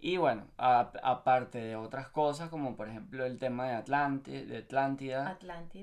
Y 0.00 0.16
bueno, 0.16 0.46
aparte 0.56 1.58
de 1.58 1.76
otras 1.76 2.08
cosas, 2.08 2.48
como 2.50 2.76
por 2.76 2.88
ejemplo 2.88 3.26
el 3.26 3.38
tema 3.38 3.66
de, 3.66 3.74
Atlántida, 3.74 4.42
de 4.42 4.58
Atlántida, 4.58 5.36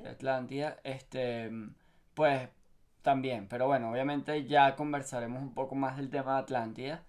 Atlántida, 0.10 0.78
este, 0.84 1.52
pues 2.14 2.48
también, 3.02 3.48
pero 3.48 3.68
bueno, 3.68 3.92
obviamente 3.92 4.46
ya 4.46 4.76
conversaremos 4.76 5.42
un 5.42 5.54
poco 5.54 5.76
más 5.76 5.98
del 5.98 6.10
tema 6.10 6.36
de 6.36 6.40
Atlántida, 6.40 7.04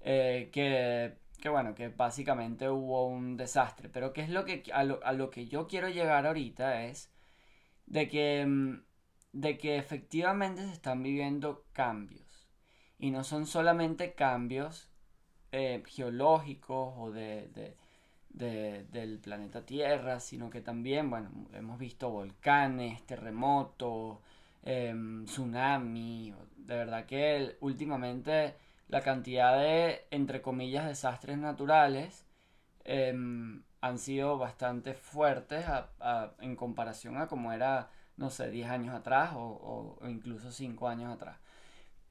eh, 0.00 0.48
que, 0.52 1.18
que, 1.40 1.48
bueno, 1.50 1.74
que 1.74 1.88
básicamente 1.88 2.68
hubo 2.70 3.06
un 3.06 3.36
desastre, 3.36 3.90
pero 3.90 4.12
que 4.12 4.22
es 4.22 4.30
lo 4.30 4.44
que, 4.46 4.64
a 4.72 4.82
lo, 4.82 5.04
a 5.04 5.12
lo 5.12 5.30
que 5.30 5.46
yo 5.46 5.68
quiero 5.68 5.88
llegar 5.90 6.26
ahorita 6.26 6.84
es 6.84 7.12
de 7.86 8.08
que 8.08 8.46
mm, 8.46 8.82
de 9.32 9.58
que 9.58 9.76
efectivamente 9.76 10.62
se 10.62 10.72
están 10.72 11.02
viviendo 11.02 11.64
cambios. 11.72 12.48
Y 12.98 13.10
no 13.10 13.24
son 13.24 13.46
solamente 13.46 14.14
cambios 14.14 14.90
eh, 15.52 15.82
geológicos 15.86 16.94
o 16.98 17.10
de, 17.10 17.76
del 18.28 19.18
planeta 19.20 19.64
Tierra, 19.64 20.20
sino 20.20 20.50
que 20.50 20.60
también, 20.60 21.10
bueno, 21.10 21.30
hemos 21.54 21.78
visto 21.78 22.10
volcanes, 22.10 23.04
terremotos, 23.06 24.18
em, 24.62 25.24
tsunami. 25.24 26.34
De 26.56 26.76
verdad 26.76 27.06
que 27.06 27.56
últimamente 27.60 28.56
la 28.88 29.00
cantidad 29.02 29.58
de, 29.58 30.06
entre 30.10 30.42
comillas, 30.42 30.86
desastres 30.86 31.38
naturales 31.38 32.26
em, 32.84 33.62
han 33.80 33.98
sido 33.98 34.38
bastante 34.38 34.94
fuertes 34.94 35.64
en 36.40 36.56
comparación 36.56 37.16
a 37.18 37.28
como 37.28 37.52
era 37.52 37.90
no 38.20 38.28
sé, 38.28 38.50
10 38.50 38.70
años 38.70 38.94
atrás 38.94 39.32
o, 39.34 39.98
incluso 40.06 40.52
5 40.52 40.88
años 40.88 41.12
atrás. 41.12 41.38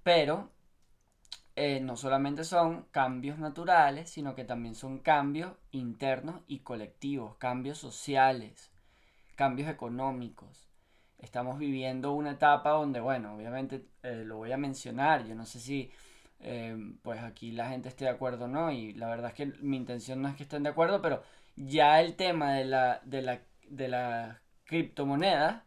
Pero 0.03 0.51
eh, 1.55 1.79
no 1.81 1.95
solamente 1.97 2.43
son 2.43 2.87
cambios 2.91 3.37
naturales, 3.37 4.09
sino 4.09 4.33
que 4.33 4.43
también 4.43 4.73
son 4.73 4.99
cambios 4.99 5.53
internos 5.71 6.41
y 6.47 6.59
colectivos, 6.59 7.37
cambios 7.37 7.77
sociales, 7.77 8.71
cambios 9.35 9.69
económicos. 9.69 10.67
Estamos 11.19 11.59
viviendo 11.59 12.13
una 12.13 12.31
etapa 12.31 12.71
donde, 12.71 12.99
bueno, 13.01 13.35
obviamente 13.35 13.85
eh, 14.01 14.23
lo 14.25 14.37
voy 14.37 14.51
a 14.51 14.57
mencionar, 14.57 15.27
yo 15.27 15.35
no 15.35 15.45
sé 15.45 15.59
si 15.59 15.91
eh, 16.39 16.75
pues 17.03 17.21
aquí 17.21 17.51
la 17.51 17.69
gente 17.69 17.89
esté 17.89 18.05
de 18.05 18.11
acuerdo 18.11 18.45
o 18.45 18.47
no, 18.47 18.71
y 18.71 18.93
la 18.93 19.09
verdad 19.09 19.29
es 19.29 19.35
que 19.35 19.45
mi 19.61 19.77
intención 19.77 20.21
no 20.21 20.29
es 20.29 20.35
que 20.35 20.43
estén 20.43 20.63
de 20.63 20.69
acuerdo, 20.69 21.01
pero 21.01 21.21
ya 21.55 22.01
el 22.01 22.15
tema 22.15 22.53
de 22.53 22.65
la, 22.65 23.01
de 23.05 23.21
la, 23.21 23.41
de 23.69 23.87
la 23.89 24.41
criptomoneda 24.63 25.65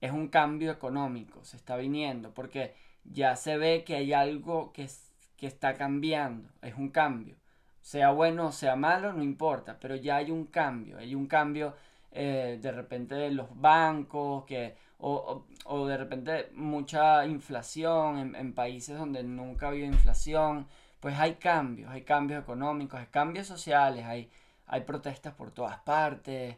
es 0.00 0.12
un 0.12 0.28
cambio 0.28 0.70
económico, 0.70 1.44
se 1.44 1.56
está 1.56 1.76
viniendo, 1.76 2.32
porque 2.32 2.74
ya 3.04 3.36
se 3.36 3.56
ve 3.58 3.84
que 3.84 3.96
hay 3.96 4.12
algo 4.12 4.72
que, 4.72 4.88
que 5.36 5.46
está 5.46 5.74
cambiando, 5.74 6.50
es 6.62 6.74
un 6.74 6.90
cambio. 6.90 7.36
Sea 7.80 8.10
bueno 8.10 8.46
o 8.48 8.52
sea 8.52 8.76
malo, 8.76 9.12
no 9.12 9.22
importa, 9.22 9.78
pero 9.80 9.96
ya 9.96 10.16
hay 10.16 10.30
un 10.30 10.46
cambio, 10.46 10.98
hay 10.98 11.14
un 11.14 11.26
cambio 11.26 11.74
eh, 12.10 12.58
de 12.60 12.72
repente 12.72 13.14
de 13.14 13.30
los 13.30 13.48
bancos, 13.60 14.44
que, 14.44 14.76
o, 14.98 15.44
o, 15.64 15.86
de 15.86 15.96
repente 15.96 16.50
mucha 16.54 17.26
inflación 17.26 18.34
en, 18.34 18.54
países 18.54 18.98
donde 18.98 19.22
nunca 19.22 19.66
ha 19.66 19.68
habido 19.70 19.86
inflación, 19.86 20.66
pues 21.00 21.18
hay 21.18 21.34
cambios, 21.34 21.90
hay 21.90 22.02
cambios 22.02 22.42
económicos, 22.42 22.98
hay 23.00 23.06
cambios 23.06 23.46
sociales, 23.46 24.04
hay, 24.04 24.30
hay 24.66 24.80
protestas 24.82 25.34
por 25.34 25.50
todas 25.52 25.78
partes, 25.80 26.56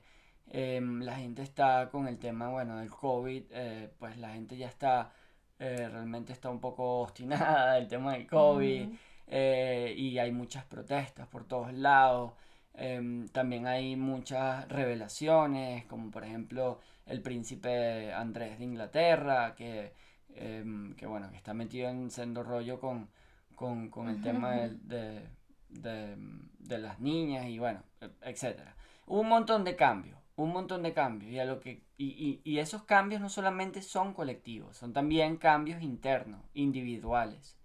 Em, 0.52 1.00
la 1.02 1.14
gente 1.16 1.42
está 1.42 1.88
con 1.90 2.09
el 2.09 2.19
tema, 2.19 2.49
bueno, 2.49 2.78
del 2.78 2.90
COVID, 2.90 3.45
eh, 3.50 3.88
pues 3.99 4.16
la 4.19 4.30
gente 4.30 4.57
ya 4.57 4.66
está, 4.66 5.12
eh, 5.61 5.88
realmente 5.88 6.33
está 6.33 6.50
un 6.50 6.61
poco 6.61 7.02
obstinada 7.02 7.75
del 7.75 7.87
tema 7.87 8.14
del 8.14 8.26
COVID 8.26 8.88
eh, 9.28 9.95
y 9.97 10.19
hay 10.19 10.33
muchas 10.33 10.64
protestas 10.64 11.28
por 11.28 11.45
todos 11.47 11.73
lados. 11.73 12.33
Em, 12.75 13.28
también 13.28 13.66
hay 13.66 13.95
muchas 13.95 14.69
revelaciones, 14.69 15.85
como 15.87 16.11
por 16.11 16.25
ejemplo 16.25 16.80
el 17.07 17.23
príncipe 17.23 18.12
Andrés 18.12 18.59
de 18.59 18.64
Inglaterra, 18.64 19.54
que, 19.54 19.92
em, 20.35 20.95
que 20.97 21.07
bueno, 21.07 21.30
que 21.30 21.37
está 21.37 21.54
metido 21.54 21.88
en 21.88 22.11
sendo 22.11 22.42
rollo 22.42 22.80
con, 22.80 23.09
con, 23.54 24.09
el 24.09 24.21
tema 24.23 24.52
de, 24.57 25.28
de, 25.69 26.16
de, 26.59 26.78
las 26.78 26.99
niñas 27.00 27.47
y 27.47 27.59
bueno, 27.59 27.83
etcétera. 28.23 28.75
Un 29.07 29.28
montón 29.28 29.64
de 29.64 29.76
cambios 29.76 30.19
un 30.37 30.52
montón 30.52 30.82
de 30.82 30.92
cambios 30.92 31.32
y, 31.32 31.38
a 31.38 31.44
lo 31.44 31.60
que, 31.60 31.82
y, 31.99 32.58
esos 32.58 32.82
cambios 32.84 33.20
no 33.20 33.28
solamente 33.28 33.82
son 33.82 34.14
colectivos, 34.14 34.76
son 34.76 34.92
también 34.92 35.37
cambios 35.37 35.82
internos, 35.82 36.40
individuales. 36.54 37.56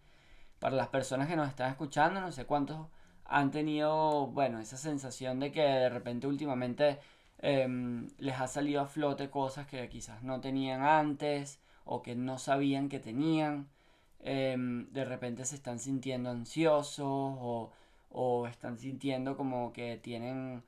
Para 0.60 0.75
las 0.75 0.88
personas 0.88 1.27
que 1.27 1.36
nos 1.36 1.50
están 1.50 1.69
escuchando, 1.69 2.22
no 2.22 2.31
sé 2.31 2.45
cuántos 2.45 2.88
han 3.25 3.51
tenido, 3.51 4.27
bueno, 4.27 4.60
esa 4.60 4.77
sensación 4.77 5.39
de 5.39 5.51
que 5.51 5.62
de 5.62 5.89
repente 5.89 6.27
últimamente 6.27 7.00
em, 7.39 8.07
les 8.17 8.39
ha 8.39 8.48
salido 8.48 8.81
a 8.81 8.88
flote 8.88 9.29
cosas 9.29 9.67
que 9.67 9.88
quizás 9.89 10.24
no 10.24 10.41
tenían 10.41 10.84
antes 10.84 11.60
o 11.86 12.01
que 12.01 12.15
no 12.15 12.38
sabían 12.38 12.89
que 12.89 13.00
tenían. 13.00 13.69
Em, 14.19 14.91
de 14.91 15.05
repente 15.05 15.45
se 15.45 15.55
están 15.55 15.79
sintiendo 15.79 16.29
ansiosos 16.31 17.05
o, 17.07 17.72
o 18.10 18.48
están 18.48 18.77
sintiendo 18.77 19.38
como 19.38 19.74
que 19.74 19.98
tienen 19.98 20.63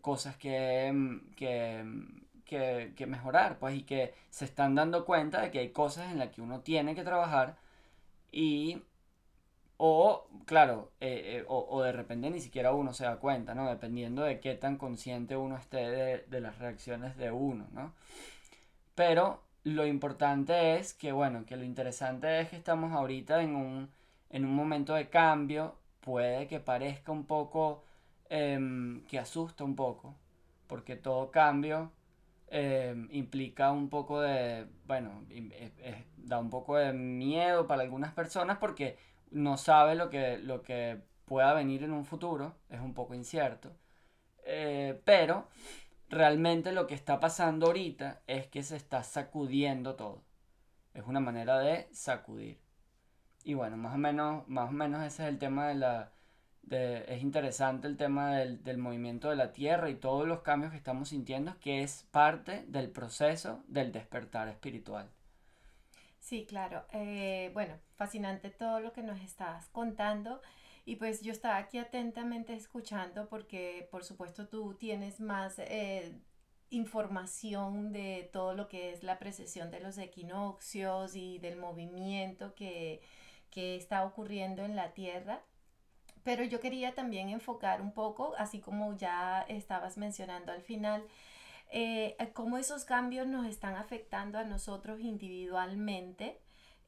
cosas 0.00 0.36
que, 0.36 0.90
mm, 0.92 1.34
que, 1.36 1.82
mm, 1.84 2.20
que, 2.44 2.92
que, 2.96 3.06
mejorar, 3.06 3.58
pues, 3.58 3.76
y 3.76 3.82
que 3.82 4.14
se 4.30 4.44
están 4.44 4.74
dando 4.74 5.04
cuenta 5.04 5.40
de 5.42 5.50
que 5.50 5.58
hay 5.60 5.70
cosas 5.70 6.10
en 6.12 6.18
las 6.18 6.30
que 6.30 6.40
uno 6.42 6.60
tiene 6.60 6.94
que 6.94 7.04
trabajar 7.04 7.56
y, 8.32 8.82
o, 9.76 10.26
claro, 10.46 10.92
eh, 11.00 11.40
eh, 11.42 11.44
o, 11.48 11.82
de 11.82 11.92
repente 11.92 12.30
ni 12.30 12.40
siquiera 12.40 12.72
uno 12.72 12.92
se 12.94 13.04
da 13.04 13.16
cuenta, 13.18 13.54
¿no? 13.54 13.68
Dependiendo 13.68 14.22
de 14.22 14.40
qué 14.40 14.54
tan 14.54 14.76
consciente 14.76 15.36
uno 15.36 15.56
esté 15.56 15.78
de, 15.90 16.18
de 16.28 16.40
las 16.40 16.58
reacciones 16.58 17.16
de 17.16 17.30
uno, 17.30 17.66
¿no? 17.72 17.94
Pero 18.94 19.42
lo 19.64 19.86
importante 19.86 20.76
es 20.76 20.94
que, 20.94 21.12
bueno, 21.12 21.44
que 21.46 21.56
lo 21.56 21.64
interesante 21.64 22.40
es 22.40 22.48
que 22.48 22.56
estamos 22.56 22.92
ahorita 22.92 23.42
en 23.42 23.54
un, 23.56 23.90
en 24.30 24.44
un 24.44 24.54
momento 24.54 24.94
de 24.94 25.08
cambio, 25.08 25.76
puede 26.00 26.46
que 26.48 26.60
parezca 26.60 27.12
un 27.12 27.24
poco, 27.26 27.84
em, 28.28 29.04
que 29.06 29.18
asusta 29.18 29.64
un 29.64 29.76
poco, 29.76 30.16
porque 30.66 30.96
todo 30.96 31.30
cambio 31.30 31.92
em, 32.48 33.08
implica 33.12 33.70
un 33.72 33.88
poco 33.88 34.20
de, 34.20 34.66
bueno, 34.86 35.24
da 36.16 36.38
un 36.38 36.50
poco 36.50 36.76
de 36.76 36.92
miedo 36.92 37.66
para 37.66 37.82
algunas 37.82 38.12
personas 38.14 38.58
porque 38.58 38.96
no 39.30 39.56
sabe 39.56 39.94
lo 39.94 40.10
que, 40.10 40.38
lo 40.38 40.62
que 40.62 41.00
pueda 41.26 41.52
venir 41.54 41.82
en 41.84 41.92
un 41.92 42.04
futuro, 42.04 42.56
es 42.70 42.80
un 42.80 42.94
poco 42.94 43.14
incierto, 43.14 43.76
eh, 44.44 45.00
pero 45.04 45.48
realmente 46.08 46.72
lo 46.72 46.86
que 46.86 46.94
está 46.94 47.20
pasando 47.20 47.66
ahorita 47.66 48.22
es 48.26 48.46
que 48.46 48.62
se 48.62 48.76
está 48.76 49.02
sacudiendo 49.02 49.94
todo. 49.94 50.22
Es 50.94 51.04
una 51.06 51.20
manera 51.20 51.58
de 51.58 51.88
sacudir. 51.92 52.58
Y 53.44 53.54
bueno, 53.54 53.76
más 53.76 53.94
o 53.94 53.98
menos, 53.98 54.48
más 54.48 54.70
o 54.70 54.72
menos 54.72 55.04
ese 55.04 55.24
es 55.24 55.28
el 55.28 55.38
tema 55.38 55.68
de 55.68 55.74
la... 55.74 56.12
De, 56.62 57.04
es 57.08 57.22
interesante 57.22 57.86
el 57.86 57.96
tema 57.96 58.36
del, 58.36 58.62
del 58.62 58.78
movimiento 58.78 59.30
de 59.30 59.36
la 59.36 59.52
Tierra 59.52 59.88
y 59.88 59.94
todos 59.94 60.26
los 60.28 60.42
cambios 60.42 60.72
que 60.72 60.78
estamos 60.78 61.08
sintiendo, 61.08 61.58
que 61.60 61.82
es 61.82 62.06
parte 62.10 62.64
del 62.68 62.90
proceso 62.90 63.62
del 63.68 63.92
despertar 63.92 64.48
espiritual. 64.48 65.10
Sí, 66.20 66.44
claro. 66.44 66.84
Eh, 66.92 67.50
bueno, 67.54 67.78
fascinante 67.96 68.50
todo 68.50 68.80
lo 68.80 68.92
que 68.92 69.02
nos 69.02 69.18
estás 69.22 69.68
contando. 69.70 70.42
Y 70.84 70.96
pues 70.96 71.22
yo 71.22 71.32
estaba 71.32 71.56
aquí 71.56 71.78
atentamente 71.78 72.54
escuchando 72.54 73.28
porque 73.28 73.88
por 73.90 74.04
supuesto 74.04 74.48
tú 74.48 74.74
tienes 74.74 75.20
más 75.20 75.58
eh, 75.58 76.18
información 76.70 77.92
de 77.92 78.28
todo 78.32 78.54
lo 78.54 78.68
que 78.68 78.92
es 78.92 79.02
la 79.02 79.18
precesión 79.18 79.70
de 79.70 79.80
los 79.80 79.98
equinoccios 79.98 81.14
y 81.16 81.38
del 81.38 81.56
movimiento 81.56 82.54
que, 82.54 83.00
está 83.50 84.04
ocurriendo 84.04 84.64
en 84.64 84.76
la 84.76 84.92
Tierra. 84.92 85.42
Pero 86.28 86.44
yo 86.44 86.60
quería 86.60 86.94
también 86.94 87.30
enfocar 87.30 87.80
un 87.80 87.90
poco, 87.90 88.34
así 88.36 88.60
como 88.60 88.94
ya 88.94 89.46
estabas 89.48 89.96
mencionando 89.96 90.52
al 90.52 90.60
final, 90.60 91.02
eh, 91.70 92.18
cómo 92.34 92.58
esos 92.58 92.84
cambios 92.84 93.26
nos 93.26 93.46
están 93.46 93.76
afectando 93.76 94.38
a 94.38 94.44
nosotros 94.44 95.00
individualmente 95.00 96.38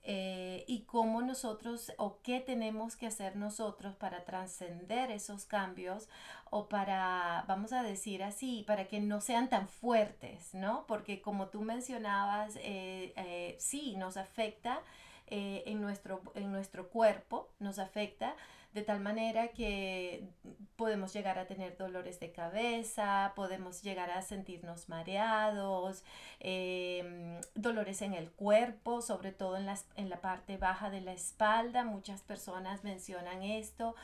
eh, 0.02 0.62
y 0.66 0.82
cómo 0.82 1.22
nosotros 1.22 1.90
o 1.96 2.20
qué 2.20 2.40
tenemos 2.40 2.96
que 2.96 3.06
hacer 3.06 3.36
nosotros 3.36 3.96
para 3.96 4.26
trascender 4.26 5.10
esos 5.10 5.46
cambios 5.46 6.10
o 6.50 6.68
para, 6.68 7.46
vamos 7.48 7.72
a 7.72 7.82
decir 7.82 8.22
así, 8.22 8.64
para 8.66 8.88
que 8.88 9.00
no 9.00 9.22
sean 9.22 9.48
tan 9.48 9.68
fuertes, 9.68 10.52
¿no? 10.52 10.84
Porque 10.86 11.22
como 11.22 11.48
tú 11.48 11.62
mencionabas, 11.62 12.56
eh, 12.56 13.14
eh, 13.16 13.56
sí, 13.58 13.96
nos 13.96 14.18
afecta 14.18 14.82
en, 15.30 15.80
nuestro, 15.80 16.22
en 16.34 16.52
nuestro 16.52 16.88
cuerpo, 16.88 17.48
nos 17.58 17.78
afecta 17.78 18.36
de 18.72 18.82
tal 18.82 19.00
manera 19.00 19.48
que 19.48 20.28
podemos 20.76 21.12
llegar 21.12 21.38
a 21.38 21.46
tener 21.46 21.76
dolores 21.76 22.20
de 22.20 22.30
cabeza, 22.30 23.32
podemos 23.34 23.82
llegar 23.82 24.10
a 24.10 24.22
sentirnos 24.22 24.88
mareados, 24.88 26.04
em, 26.38 27.40
dolores 27.54 28.00
en 28.02 28.14
el 28.14 28.30
cuerpo, 28.30 29.02
sobre 29.02 29.32
todo 29.32 29.56
en, 29.56 29.68
en 29.96 30.08
la 30.08 30.20
parte 30.20 30.56
baja 30.56 30.88
de 30.88 31.00
la 31.00 31.12
espalda, 31.12 31.84
muchas 31.84 32.22
personas 32.22 32.84
mencionan 32.84 33.42
esto. 33.42 33.96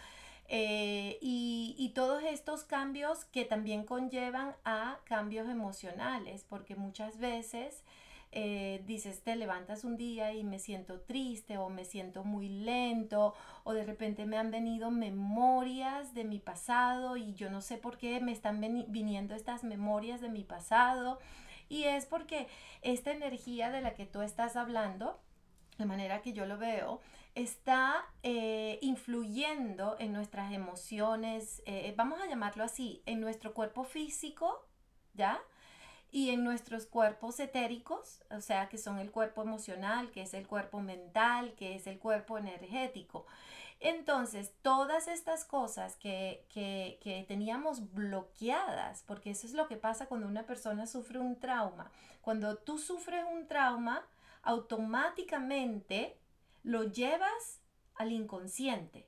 Eh, 0.49 1.19
y, 1.21 1.75
y, 1.77 1.89
todos 1.89 2.23
estos 2.23 2.63
cambios 2.63 3.25
que 3.25 3.45
también 3.45 3.85
conllevan 3.85 4.55
a 4.65 5.01
cambios 5.05 5.49
emocionales, 5.49 6.45
porque 6.49 6.77
muchas 6.77 7.19
veces 7.19 7.83
eh, 8.39 8.83
dices, 8.85 9.23
te 9.23 9.35
levantas 9.35 9.83
un 9.83 9.97
día 9.97 10.35
y 10.35 10.45
me 10.45 10.59
siento 10.59 11.01
triste 11.01 11.57
o 11.57 11.71
me 11.71 11.87
siento 11.87 12.23
muy 12.23 12.51
lento 12.51 13.33
o 13.65 13.73
de 13.73 13.83
repente 13.83 14.27
me 14.27 14.37
han 14.37 14.51
venido 14.51 14.91
memorias 14.91 16.13
de 16.13 16.25
mi 16.25 16.39
pasado 16.39 17.17
y 17.17 17.33
yo 17.33 17.49
no 17.49 17.63
sé 17.63 17.79
por 17.79 17.97
qué 17.97 18.21
me 18.21 18.33
están 18.33 18.61
viniendo 18.89 19.35
estas 19.35 19.65
memorias 19.65 20.21
de 20.21 20.29
mi 20.29 20.45
pasado 20.45 21.19
y 21.71 21.85
es 21.85 22.05
porque 22.05 22.47
esta 22.83 23.11
energía 23.11 23.71
de 23.71 23.81
la 23.81 23.95
que 23.95 24.05
tú 24.05 24.21
estás 24.21 24.57
hablando, 24.57 25.19
de 25.79 25.87
manera 25.87 26.21
que 26.21 26.35
yo 26.35 26.45
lo 26.45 26.59
veo, 26.59 27.01
está 27.35 28.05
eh, 28.23 28.79
influyendo 28.83 29.97
en 29.99 30.13
nuestras 30.13 30.53
emociones, 30.53 31.63
eh, 31.65 31.95
vamos 31.97 32.21
a 32.21 32.27
llamarlo 32.27 32.65
así, 32.65 33.03
en 33.07 33.19
nuestro 33.23 33.55
cuerpo 33.55 33.85
físico, 33.85 34.69
¿ya? 35.15 35.41
Y 36.11 36.31
en 36.31 36.45
nuestros 36.45 36.87
cuerpos 36.87 37.41
etéricos, 37.41 38.21
o 38.31 38.41
sea, 38.41 38.69
que 38.69 38.79
son 38.79 38.99
el 38.99 39.11
cuerpo 39.11 39.43
emocional, 39.43 40.11
que 40.11 40.23
es 40.23 40.35
el 40.35 40.47
cuerpo 40.47 40.81
mental, 40.81 41.55
que 41.55 41.75
es 41.75 41.87
el 41.87 41.99
cuerpo 41.99 42.39
energético. 42.39 43.27
Entonces, 43.81 44.55
todas 44.63 45.09
estas 45.09 45.45
cosas 45.45 45.97
que, 45.97 46.47
que, 46.49 46.99
que, 47.03 47.25
teníamos 47.29 47.93
bloqueadas, 47.93 49.03
porque 49.07 49.31
eso 49.31 49.47
es 49.47 49.53
lo 49.53 49.69
que 49.69 49.77
pasa 49.77 50.07
cuando 50.07 50.27
una 50.27 50.47
persona 50.47 50.87
sufre 50.87 51.19
un 51.19 51.39
trauma. 51.39 51.91
Cuando 52.23 52.57
tú 52.57 52.79
sufres 52.79 53.25
un 53.31 53.47
trauma, 53.47 54.07
automáticamente 54.43 56.17
lo 56.63 56.85
llevas 56.85 57.61
al 57.97 58.13
inconsciente 58.13 59.07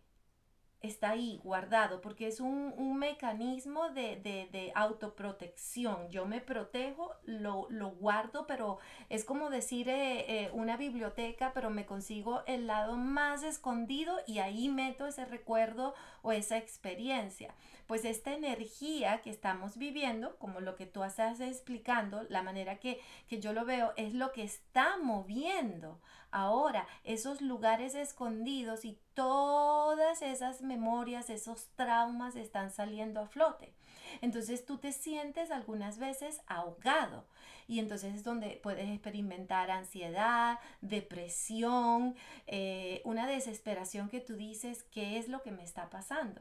está 0.80 1.10
ahí 1.10 1.40
guardado 1.42 2.00
porque 2.00 2.28
es 2.28 2.40
un, 2.40 2.68
mecanismo 2.98 3.90
de, 3.90 4.72
autoprotección. 4.74 6.08
Yo 6.10 6.26
me 6.26 6.40
protejo, 6.40 7.14
lo, 7.24 7.68
guardo, 7.98 8.46
pero 8.46 8.78
es 9.08 9.24
como 9.24 9.50
decir 9.50 9.88
eh, 9.88 10.44
eh, 10.44 10.50
una 10.52 10.76
biblioteca, 10.76 11.52
pero 11.54 11.70
me 11.70 11.86
consigo 11.86 12.42
el 12.46 12.66
lado 12.66 12.96
más 12.96 13.42
escondido 13.42 14.16
y 14.26 14.38
ahí 14.38 14.68
meto 14.68 15.06
ese 15.06 15.24
recuerdo 15.24 15.94
o 16.22 16.32
esa 16.32 16.58
experiencia. 16.58 17.54
Pues 17.86 18.04
esta 18.04 18.34
energía 18.34 19.22
que 19.22 19.30
estamos 19.30 19.78
viviendo, 19.78 20.36
como 20.36 20.60
lo 20.60 20.76
que 20.76 20.86
tú 20.86 21.02
estás 21.04 21.40
explicando, 21.40 22.24
la 22.28 22.42
manera 22.42 22.78
que, 22.78 23.00
que 23.28 23.40
yo 23.40 23.52
lo 23.52 23.64
veo, 23.64 23.92
es 23.96 24.12
lo 24.12 24.32
que 24.32 24.42
está 24.42 24.98
moviendo 24.98 26.00
ahora 26.30 26.86
esos 27.04 27.40
lugares 27.40 27.94
escondidos 27.94 28.84
y 28.84 28.98
todas 29.14 30.22
esas 30.22 30.62
memorias, 30.62 31.30
esos 31.30 31.68
traumas 31.76 32.36
están 32.36 32.70
saliendo 32.70 33.20
a 33.20 33.26
flote. 33.26 33.72
Entonces 34.20 34.64
tú 34.64 34.78
te 34.78 34.92
sientes 34.92 35.50
algunas 35.50 35.98
veces 35.98 36.40
ahogado 36.46 37.26
y 37.66 37.78
entonces 37.78 38.14
es 38.14 38.24
donde 38.24 38.58
puedes 38.62 38.88
experimentar 38.88 39.70
ansiedad, 39.70 40.58
depresión, 40.80 42.16
eh, 42.46 43.02
una 43.04 43.26
desesperación 43.26 44.08
que 44.08 44.20
tú 44.20 44.36
dices, 44.36 44.84
¿qué 44.84 45.18
es 45.18 45.28
lo 45.28 45.42
que 45.42 45.50
me 45.50 45.62
está 45.62 45.90
pasando? 45.90 46.40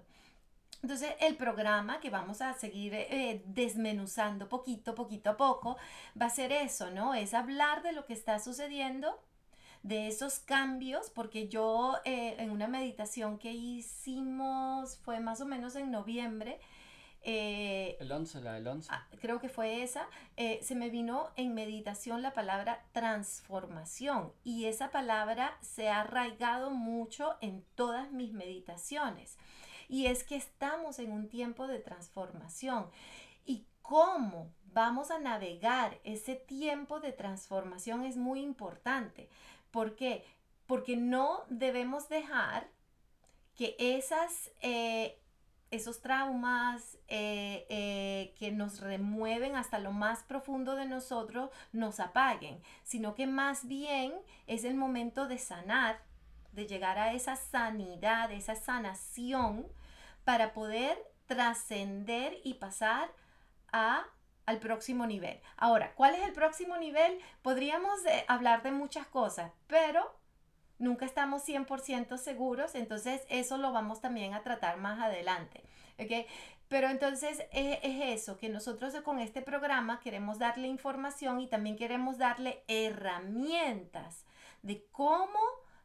Entonces 0.82 1.16
el 1.20 1.36
programa 1.36 2.00
que 2.00 2.10
vamos 2.10 2.42
a 2.42 2.54
seguir 2.54 2.94
eh, 2.94 3.44
desmenuzando 3.46 4.48
poquito, 4.48 4.96
poquito 4.96 5.32
a 5.32 5.38
poco, 5.38 5.78
va 6.20 6.28
a 6.28 6.30
ser 6.30 6.52
eso, 6.52 6.92
¿no? 6.92 7.14
Es 7.14 7.34
hablar 7.34 7.82
de 7.82 7.94
lo 7.94 8.06
que 8.06 8.14
está 8.14 8.40
sucediendo 8.40 9.20
de 9.88 10.08
esos 10.08 10.40
cambios, 10.40 11.10
porque 11.10 11.48
yo 11.48 11.96
eh, 12.04 12.36
en 12.40 12.52
una 12.52 12.68
meditación 12.68 13.38
que 13.38 13.54
hicimos 13.54 14.98
fue 14.98 15.20
más 15.20 15.40
o 15.40 15.46
menos 15.46 15.76
en 15.76 15.92
noviembre, 15.92 16.60
eh, 17.30 17.98
el 18.00 18.12
11, 18.12 18.42
la 18.42 18.54
del 18.54 18.68
11. 18.68 18.90
Ah, 18.92 19.06
creo 19.20 19.40
que 19.40 19.50
fue 19.50 19.84
esa. 19.84 20.08
Eh, 20.38 20.60
se 20.62 20.76
me 20.76 20.90
vino 20.90 21.30
en 21.36 21.54
meditación 21.54 22.22
la 22.22 22.32
palabra 22.32 22.86
transformación 22.94 24.32
y 24.44 24.66
esa 24.66 24.92
palabra 24.92 25.58
se 25.62 25.90
ha 25.90 26.02
arraigado 26.02 26.70
mucho 26.70 27.36
en 27.42 27.66
todas 27.76 28.12
mis 28.12 28.32
meditaciones. 28.34 29.38
Y 29.90 30.06
es 30.06 30.24
que 30.24 30.36
estamos 30.36 31.00
en 31.00 31.12
un 31.12 31.28
tiempo 31.28 31.68
de 31.68 31.80
transformación. 31.80 32.88
¿Y 33.46 33.66
cómo 33.82 34.54
vamos 34.74 35.12
a 35.12 35.20
navegar 35.20 36.00
ese 36.04 36.36
tiempo 36.36 37.00
de 37.00 37.12
transformación 37.12 38.04
es 38.04 38.16
muy 38.16 38.42
importante? 38.42 39.30
¿Por 39.78 39.96
qué? 39.96 40.26
Porque 40.66 40.98
no 40.98 41.44
debemos 41.50 42.10
dejar 42.10 42.68
que 43.54 43.76
esas, 43.78 44.50
eh, 44.64 45.22
esos 45.70 46.02
traumas 46.02 46.98
eh, 47.08 47.68
eh, 47.70 48.34
que 48.40 48.52
nos 48.52 48.80
remueven 48.80 49.56
hasta 49.56 49.78
lo 49.78 49.92
más 49.92 50.24
profundo 50.24 50.76
de 50.76 50.88
nosotros 50.88 51.52
nos 51.74 52.00
apaguen, 52.00 52.60
sino 52.82 53.14
que 53.14 53.28
más 53.28 53.68
bien 53.68 54.16
es 54.48 54.64
el 54.64 54.74
momento 54.74 55.28
de 55.28 55.38
sanar, 55.38 56.02
de 56.54 56.66
llegar 56.66 56.98
a 56.98 57.14
esa 57.14 57.36
sanidad, 57.36 58.32
esa 58.32 58.56
sanación, 58.56 59.68
para 60.24 60.56
poder 60.56 60.98
trascender 61.28 62.40
y 62.44 62.56
pasar 62.56 63.12
a 63.72 64.08
al 64.48 64.60
próximo 64.60 65.06
nivel. 65.06 65.40
Ahora, 65.58 65.94
¿cuál 65.94 66.16
es 66.16 66.26
el 66.26 66.34
próximo 66.34 66.78
nivel? 66.78 67.20
Podríamos 67.44 68.04
eh, 68.06 68.26
hablar 68.28 68.64
de 68.64 68.72
muchas 68.72 69.06
cosas, 69.06 69.52
pero 69.68 70.16
nunca 70.80 71.06
estamos 71.06 71.48
100% 71.48 72.18
seguros, 72.18 72.74
entonces 72.74 73.22
eso 73.30 73.58
lo 73.58 73.72
vamos 73.72 74.02
también 74.02 74.34
a 74.34 74.44
tratar 74.44 74.78
más 74.78 75.00
adelante. 75.00 75.64
¿okay? 76.00 76.26
Pero 76.70 76.90
entonces 76.90 77.44
es, 77.52 77.80
es, 77.84 78.22
eso, 78.22 78.38
que 78.38 78.48
nosotros 78.48 78.96
con 79.02 79.20
este 79.20 79.42
programa 79.42 80.00
queremos 80.00 80.40
darle 80.40 80.68
información 80.68 81.42
y 81.42 81.48
también 81.48 81.76
queremos 81.76 82.18
darle 82.18 82.64
herramientas 82.68 84.26
de 84.64 84.86
cómo 84.92 85.40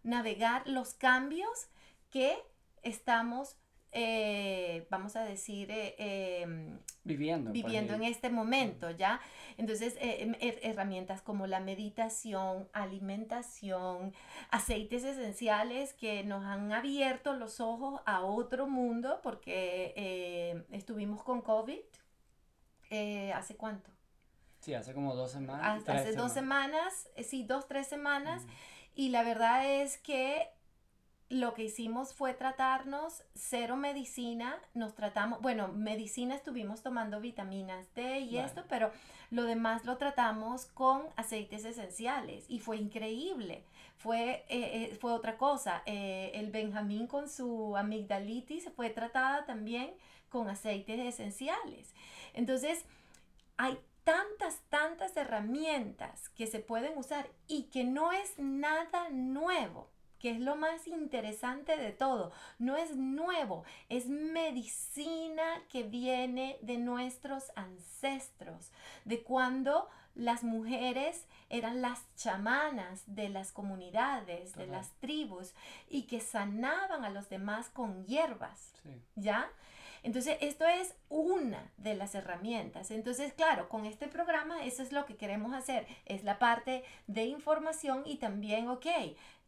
navegar 0.05 0.66
los 0.68 0.94
cambios 0.94 1.68
que 2.11 2.37
estamos 2.83 3.57
eh, 3.94 4.87
vamos 4.88 5.16
a 5.16 5.22
decir, 5.22 5.70
eh, 5.70 5.94
em, 6.40 6.78
viviendo, 7.05 7.52
viviendo 7.52 7.92
en 7.92 8.05
este 8.05 8.31
momento, 8.31 8.90
¿ya? 8.90 9.20
Entonces, 9.59 9.96
eh, 10.00 10.22
em, 10.22 10.35
herramientas 10.40 11.20
como 11.20 11.46
la 11.46 11.61
meditación, 11.61 12.70
alimentación, 12.72 14.14
aceites 14.50 15.05
esenciales 15.05 15.92
que 15.92 16.24
nos 16.24 16.42
han 16.42 16.72
abierto 16.72 17.35
los 17.35 17.61
ojos 17.61 18.00
a 18.07 18.22
otro 18.22 18.66
mundo 18.66 19.20
porque 19.22 20.64
estuvimos 20.70 21.22
con 21.22 21.42
COVID. 21.42 21.81
¿Hace 23.35 23.57
cuánto? 23.57 23.90
Sí, 24.61 24.74
hace 24.74 24.94
como 24.94 25.14
dos 25.14 25.33
semanas. 25.33 25.87
Hace 25.87 26.14
dos 26.14 26.33
semanas, 26.33 27.09
sí, 27.22 27.44
dos, 27.44 27.66
tres 27.68 27.88
semanas. 27.88 28.46
Y 28.94 29.11
la 29.11 29.22
verdad 29.22 29.66
es 29.66 29.98
que 29.98 30.50
lo 31.32 31.54
que 31.54 31.64
hicimos 31.64 32.12
fue 32.12 32.34
tratarnos 32.34 33.22
cero 33.34 33.74
medicina, 33.76 34.58
nos 34.74 34.94
tratamos, 34.94 35.40
bueno, 35.40 35.68
medicina 35.68 36.34
estuvimos 36.34 36.82
tomando 36.82 37.22
vitaminas 37.22 37.86
D 37.94 38.20
y 38.20 38.36
esto, 38.36 38.64
pero 38.68 38.92
lo 39.30 39.44
demás 39.44 39.86
lo 39.86 39.96
tratamos 39.96 40.66
con 40.66 41.04
aceites 41.16 41.64
esenciales 41.64 42.44
y 42.48 42.58
fue 42.58 42.76
increíble. 42.76 43.64
Fue, 43.96 44.44
eh, 44.48 44.90
eh, 44.90 44.98
fue 45.00 45.12
otra 45.12 45.38
cosa. 45.38 45.82
Eh, 45.86 46.32
el 46.34 46.50
Benjamín 46.50 47.06
con 47.06 47.30
su 47.30 47.78
amigdalitis 47.78 48.68
fue 48.76 48.90
tratada 48.90 49.46
también 49.46 49.94
con 50.28 50.50
aceites 50.50 51.00
esenciales. 51.00 51.94
Entonces, 52.34 52.84
hay 53.56 53.78
tantas, 54.04 54.60
tantas 54.68 55.16
herramientas 55.16 56.28
que 56.30 56.46
se 56.46 56.58
pueden 56.58 56.98
usar 56.98 57.30
y 57.46 57.64
que 57.70 57.84
no 57.84 58.12
es 58.12 58.38
nada 58.38 59.08
nuevo 59.10 59.91
que 60.22 60.30
es 60.30 60.38
lo 60.38 60.54
más 60.54 60.87
interesante 60.87 61.76
de 61.76 61.90
todo. 61.90 62.30
No 62.61 62.76
es 62.76 62.94
nuevo, 62.94 63.64
es 63.88 64.06
medicina 64.06 65.42
que 65.68 65.82
viene 65.82 66.58
de 66.62 66.78
nuestros 66.78 67.50
ancestros, 67.56 68.70
de 69.04 69.24
cuando 69.24 69.88
las 70.14 70.44
mujeres 70.44 71.26
eran 71.50 71.82
las 71.82 72.04
chamanas 72.14 73.02
de 73.06 73.30
las 73.30 73.50
comunidades, 73.50 74.54
de 74.54 74.68
las 74.68 74.92
tribus, 75.00 75.54
y 75.90 76.02
que 76.04 76.20
sanaban 76.20 77.04
a 77.04 77.11
los 77.11 77.28
demás 77.28 77.68
con 77.70 78.06
hierbas, 78.06 78.72
¿ya? 79.16 79.50
Entonces, 80.04 80.37
esto 80.40 80.66
es 80.66 80.94
una 81.08 81.70
de 81.76 81.94
las 81.94 82.14
herramientas. 82.14 82.90
Entonces, 82.90 83.32
claro, 83.35 83.68
con 83.68 83.87
este 83.87 84.08
programa 84.08 84.64
eso 84.64 84.82
es 84.82 84.90
lo 84.92 85.06
que 85.06 85.16
queremos 85.16 85.54
hacer. 85.54 85.87
Es 86.06 86.24
la 86.24 86.38
parte 86.38 86.82
de 87.06 87.24
información 87.26 88.02
y 88.04 88.16
también, 88.16 88.68
ok, 88.68 88.87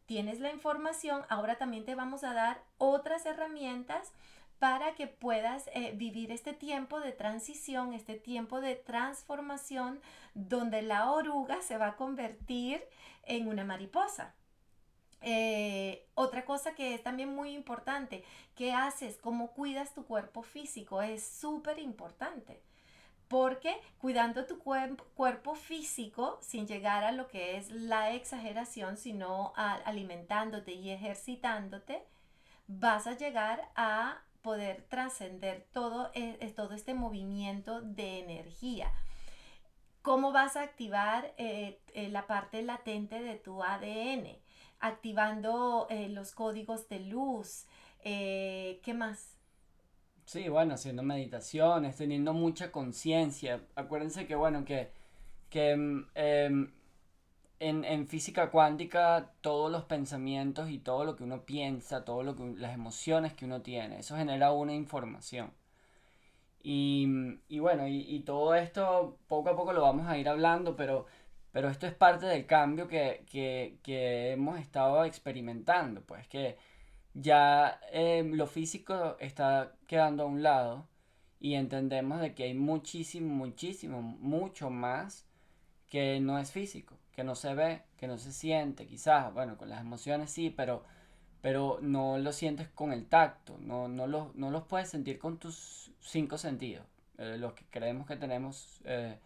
tienes 0.05 0.39
la 0.39 0.51
información, 0.51 1.23
ahora 1.29 1.57
también 1.57 1.85
te 1.85 1.95
vamos 1.95 2.23
a 2.23 2.33
dar 2.33 2.63
otras 2.77 3.25
herramientas 3.25 4.11
para 4.59 4.95
que 4.95 5.07
puedas 5.07 5.69
eh, 5.73 5.93
vivir 5.95 6.31
este 6.31 6.53
tiempo 6.53 6.99
de 6.99 7.11
transición, 7.11 7.93
este 7.93 8.15
tiempo 8.15 8.61
de 8.61 8.75
transformación, 8.75 9.99
donde 10.33 10.81
la 10.81 11.11
oruga 11.11 11.61
se 11.61 11.77
va 11.77 11.87
a 11.87 11.95
convertir 11.95 12.83
en 13.23 13.47
una 13.47 13.63
mariposa. 13.63 14.33
Eh, 15.21 16.07
otra 16.13 16.45
cosa 16.45 16.75
que 16.75 16.93
es 16.93 17.03
también 17.03 17.33
muy 17.33 17.51
importante, 17.51 18.23
¿qué 18.55 18.73
haces? 18.73 19.17
¿Cómo 19.17 19.51
cuidas 19.51 19.93
tu 19.93 20.05
cuerpo 20.05 20.43
físico? 20.43 21.01
Es 21.01 21.25
súper 21.25 21.79
importante 21.79 22.61
porque 23.27 23.75
cuidando 23.97 24.45
tu 24.45 24.59
cuerpo 24.59 25.55
físico 25.55 26.37
sin 26.41 26.67
llegar 26.67 27.03
a 27.03 27.11
lo 27.11 27.27
que 27.27 27.57
es 27.57 27.71
la 27.71 28.11
exageración, 28.11 28.97
sino 28.97 29.53
alimentándote 29.55 30.73
y 30.73 30.91
ejercitándote, 30.91 32.03
vas 32.67 33.07
a 33.07 33.17
llegar 33.17 33.69
a 33.75 34.21
poder 34.41 34.85
trascender 34.89 35.65
todo, 35.73 36.11
e, 36.13 36.33
todo 36.55 36.75
este 36.75 36.93
movimiento 36.93 37.81
de 37.81 38.19
energía. 38.19 38.93
¿Cómo 40.03 40.31
vas 40.31 40.55
a 40.55 40.61
activar 40.61 41.33
eh, 41.37 41.79
eh, 41.95 42.09
la 42.09 42.27
parte 42.27 42.61
latente 42.61 43.23
de 43.23 43.37
tu 43.37 43.63
ADN? 43.63 44.37
Activando 44.79 45.87
eh, 45.89 46.09
los 46.09 46.31
códigos 46.31 46.87
de 46.89 46.99
luz. 46.99 47.65
¿Qué 48.03 48.93
más? 48.95 49.34
Sí, 50.25 50.49
bueno, 50.49 50.73
haciendo 50.73 51.03
meditaciones, 51.03 51.95
teniendo 51.97 52.33
mucha 52.33 52.71
conciencia. 52.71 53.61
Acuérdense 53.75 54.25
que, 54.27 54.35
bueno, 54.35 54.65
que, 54.65 54.91
que 55.49 55.71
em, 55.71 56.71
en, 57.59 57.85
en, 57.85 58.07
física 58.07 58.51
cuántica 58.51 59.31
todos 59.41 59.71
los 59.71 59.83
pensamientos 59.85 60.69
y 60.69 60.79
todo 60.79 61.05
lo 61.05 61.15
que 61.15 61.23
uno 61.23 61.45
piensa, 61.45 62.05
todo 62.05 62.23
lo 62.23 62.35
que 62.35 62.43
las 62.57 62.73
emociones 62.73 63.33
que 63.33 63.45
uno 63.45 63.61
tiene, 63.61 63.99
eso 63.99 64.15
genera 64.17 64.51
una 64.51 64.73
información. 64.73 65.53
Y, 66.63 67.07
y 67.47 67.59
bueno, 67.59 67.87
y, 67.87 67.99
y, 68.01 68.21
todo 68.21 68.55
esto 68.55 69.19
poco 69.27 69.49
a 69.51 69.55
poco 69.55 69.73
lo 69.73 69.81
vamos 69.81 70.07
a 70.07 70.17
ir 70.17 70.27
hablando, 70.27 70.75
pero, 70.75 71.05
pero 71.51 71.69
esto 71.69 71.85
es 71.87 71.93
parte 71.93 72.25
del 72.25 72.47
cambio 72.47 72.87
que, 72.87 73.23
que, 73.31 73.77
que 73.83 74.31
hemos 74.31 74.59
estado 74.59 75.05
experimentando, 75.05 76.01
pues 76.01 76.27
que 76.27 76.57
ya 77.15 77.79
em, 77.91 78.33
lo 78.35 78.45
físico 78.47 79.17
está 79.19 79.73
quedando 79.87 80.23
a 80.23 80.25
un 80.27 80.43
lado 80.43 80.87
y 81.39 81.55
entendemos 81.55 82.21
de 82.21 82.35
que 82.35 82.43
hay 82.43 82.53
muchísimo, 82.53 83.33
muchísimo, 83.33 84.01
mucho 84.01 84.69
más 84.69 85.25
que 85.89 86.19
no 86.19 86.37
es 86.39 86.51
físico, 86.51 86.97
que 87.13 87.23
no 87.23 87.35
se 87.35 87.53
ve, 87.55 87.83
que 87.97 88.07
no 88.07 88.17
se 88.17 88.31
siente, 88.33 88.85
quizás, 88.87 89.33
bueno, 89.33 89.57
con 89.57 89.69
las 89.69 89.81
emociones 89.81 90.29
sí, 90.31 90.49
pero, 90.49 90.83
pero 91.41 91.79
no 91.81 92.17
lo 92.17 92.33
sientes 92.33 92.67
con 92.69 92.91
el 92.91 93.07
tacto, 93.07 93.57
no, 93.59 93.87
no, 93.87 94.07
no 94.07 94.51
los 94.51 94.63
puedes 94.63 94.89
sentir 94.89 95.19
con 95.19 95.37
tus 95.37 95.91
cinco 96.01 96.37
sentidos, 96.37 96.85
eh, 97.17 97.37
los 97.39 97.53
que 97.53 97.65
creemos 97.69 98.07
que 98.07 98.17
tenemos, 98.17 98.81
eh, 98.85 99.17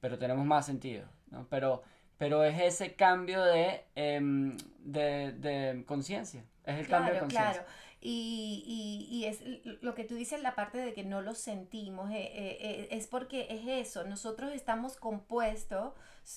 pero 0.00 0.18
tenemos 0.18 0.44
más 0.46 0.66
sentido, 0.66 1.06
¿no? 1.30 1.46
Pero, 1.50 1.82
pero 2.18 2.42
es 2.44 2.60
ese 2.60 2.94
cambio 2.94 3.42
de, 3.44 3.84
em, 3.94 4.56
de, 4.80 5.32
de 5.32 5.84
conciencia. 5.86 6.44
Es 6.64 6.78
el 6.78 6.88
cambio 6.88 7.14
de 7.14 7.20
conciencia. 7.20 7.52
Claro, 7.52 7.68
y, 8.04 8.64
y, 8.66 9.16
y, 9.16 9.26
es 9.26 9.40
lo 9.80 9.94
que 9.94 10.02
tú 10.02 10.16
dices, 10.16 10.42
la 10.42 10.56
parte 10.56 10.78
de 10.78 10.92
que 10.92 11.04
no 11.04 11.22
lo 11.22 11.36
sentimos, 11.36 12.10
eh, 12.10 12.32
eh, 12.34 12.58
eh, 12.60 12.88
es 12.90 13.06
porque 13.06 13.46
es 13.48 13.86
eso, 13.88 14.02
nosotros 14.02 14.52
estamos 14.52 14.96
compuestos 14.96 15.94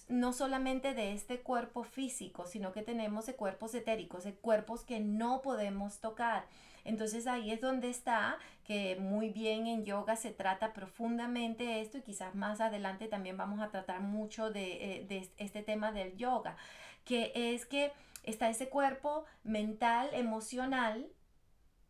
no 0.07 0.31
solamente 0.31 0.93
de 0.93 1.13
este 1.13 1.41
cuerpo 1.41 1.83
físico, 1.83 2.45
sino 2.45 2.71
que 2.71 2.83
tenemos 2.83 3.25
de 3.25 3.35
cuerpos 3.35 3.73
etéricos, 3.73 4.23
de 4.25 4.35
cuerpos 4.35 4.83
que 4.83 4.99
no 4.99 5.41
podemos 5.41 5.99
tocar. 6.01 6.45
Entonces 6.83 7.25
ahí 7.25 7.49
es 7.49 7.61
donde 7.61 7.89
está, 7.89 8.37
que 8.63 8.95
muy 8.97 9.29
bien 9.29 9.65
en 9.65 9.85
yoga 9.85 10.15
se 10.17 10.29
trata 10.29 10.71
profundamente 10.71 11.81
esto 11.81 11.97
y 11.97 12.01
quizás 12.01 12.35
más 12.35 12.61
adelante 12.61 13.07
también 13.07 13.37
vamos 13.37 13.59
a 13.59 13.69
tratar 13.69 14.01
mucho 14.01 14.51
de, 14.51 15.03
de 15.09 15.27
este 15.37 15.63
tema 15.63 15.91
del 15.91 16.15
yoga, 16.15 16.57
que 17.05 17.31
es 17.33 17.65
que 17.65 17.91
está 18.25 18.49
ese 18.49 18.69
cuerpo 18.69 19.25
mental, 19.43 20.09
emocional, 20.13 21.07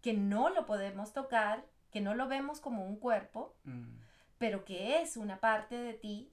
que 0.01 0.13
no 0.13 0.49
lo 0.49 0.65
podemos 0.65 1.13
tocar, 1.13 1.65
que 1.91 2.01
no 2.01 2.13
lo 2.13 2.27
vemos 2.27 2.59
como 2.59 2.85
un 2.85 2.97
cuerpo, 2.97 3.55
mm. 3.63 3.97
pero 4.37 4.65
que 4.65 5.01
es 5.01 5.17
una 5.17 5.39
parte 5.39 5.75
de 5.75 5.93
ti. 5.93 6.31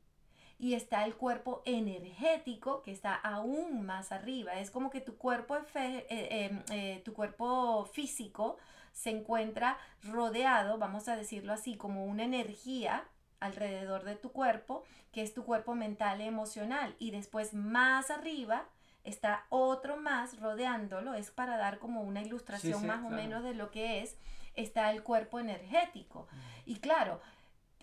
Y 0.59 0.75
está 0.75 1.05
el 1.05 1.17
cuerpo 1.17 1.63
energético 1.65 2.83
que 2.83 2.93
está 2.93 3.15
aún 3.15 3.85
más 3.85 4.13
arriba. 4.13 4.61
Es 4.61 4.71
como 4.71 4.91
que 4.91 5.01
tu 5.01 5.17
cuerpo, 5.17 5.57
eh, 5.57 6.07
em, 6.09 6.63
eh, 6.71 7.03
tu 7.05 7.15
cuerpo 7.15 7.85
físico 7.87 8.59
se 8.93 9.11
encuentra 9.11 9.79
rodeado, 10.03 10.79
vamos 10.79 11.09
a 11.09 11.17
decirlo 11.17 11.53
así, 11.53 11.77
como 11.77 12.05
una 12.05 12.25
energía 12.25 13.05
alrededor 13.41 14.05
de 14.05 14.17
tu 14.17 14.31
cuerpo, 14.31 14.85
que 15.11 15.23
es 15.23 15.35
tu 15.35 15.45
cuerpo 15.45 15.75
mental 15.75 16.21
y 16.21 16.25
emocional. 16.25 16.95
Y 16.99 17.11
después 17.11 17.55
más 17.55 18.11
arriba 18.11 18.69
está 19.05 19.47
otro 19.49 19.97
más 19.97 20.39
rodeándolo, 20.39 21.15
es 21.15 21.31
para 21.31 21.57
dar 21.57 21.79
como 21.79 22.03
una 22.03 22.23
ilustración 22.23 22.87
más 22.87 23.05
o 23.05 23.11
menos 23.11 23.43
de 23.43 23.55
lo 23.55 23.71
que 23.71 24.03
es, 24.03 24.17
está 24.55 24.91
el 24.91 25.03
cuerpo 25.03 25.39
energético. 25.41 26.29
Y 26.67 26.77
claro, 26.77 27.21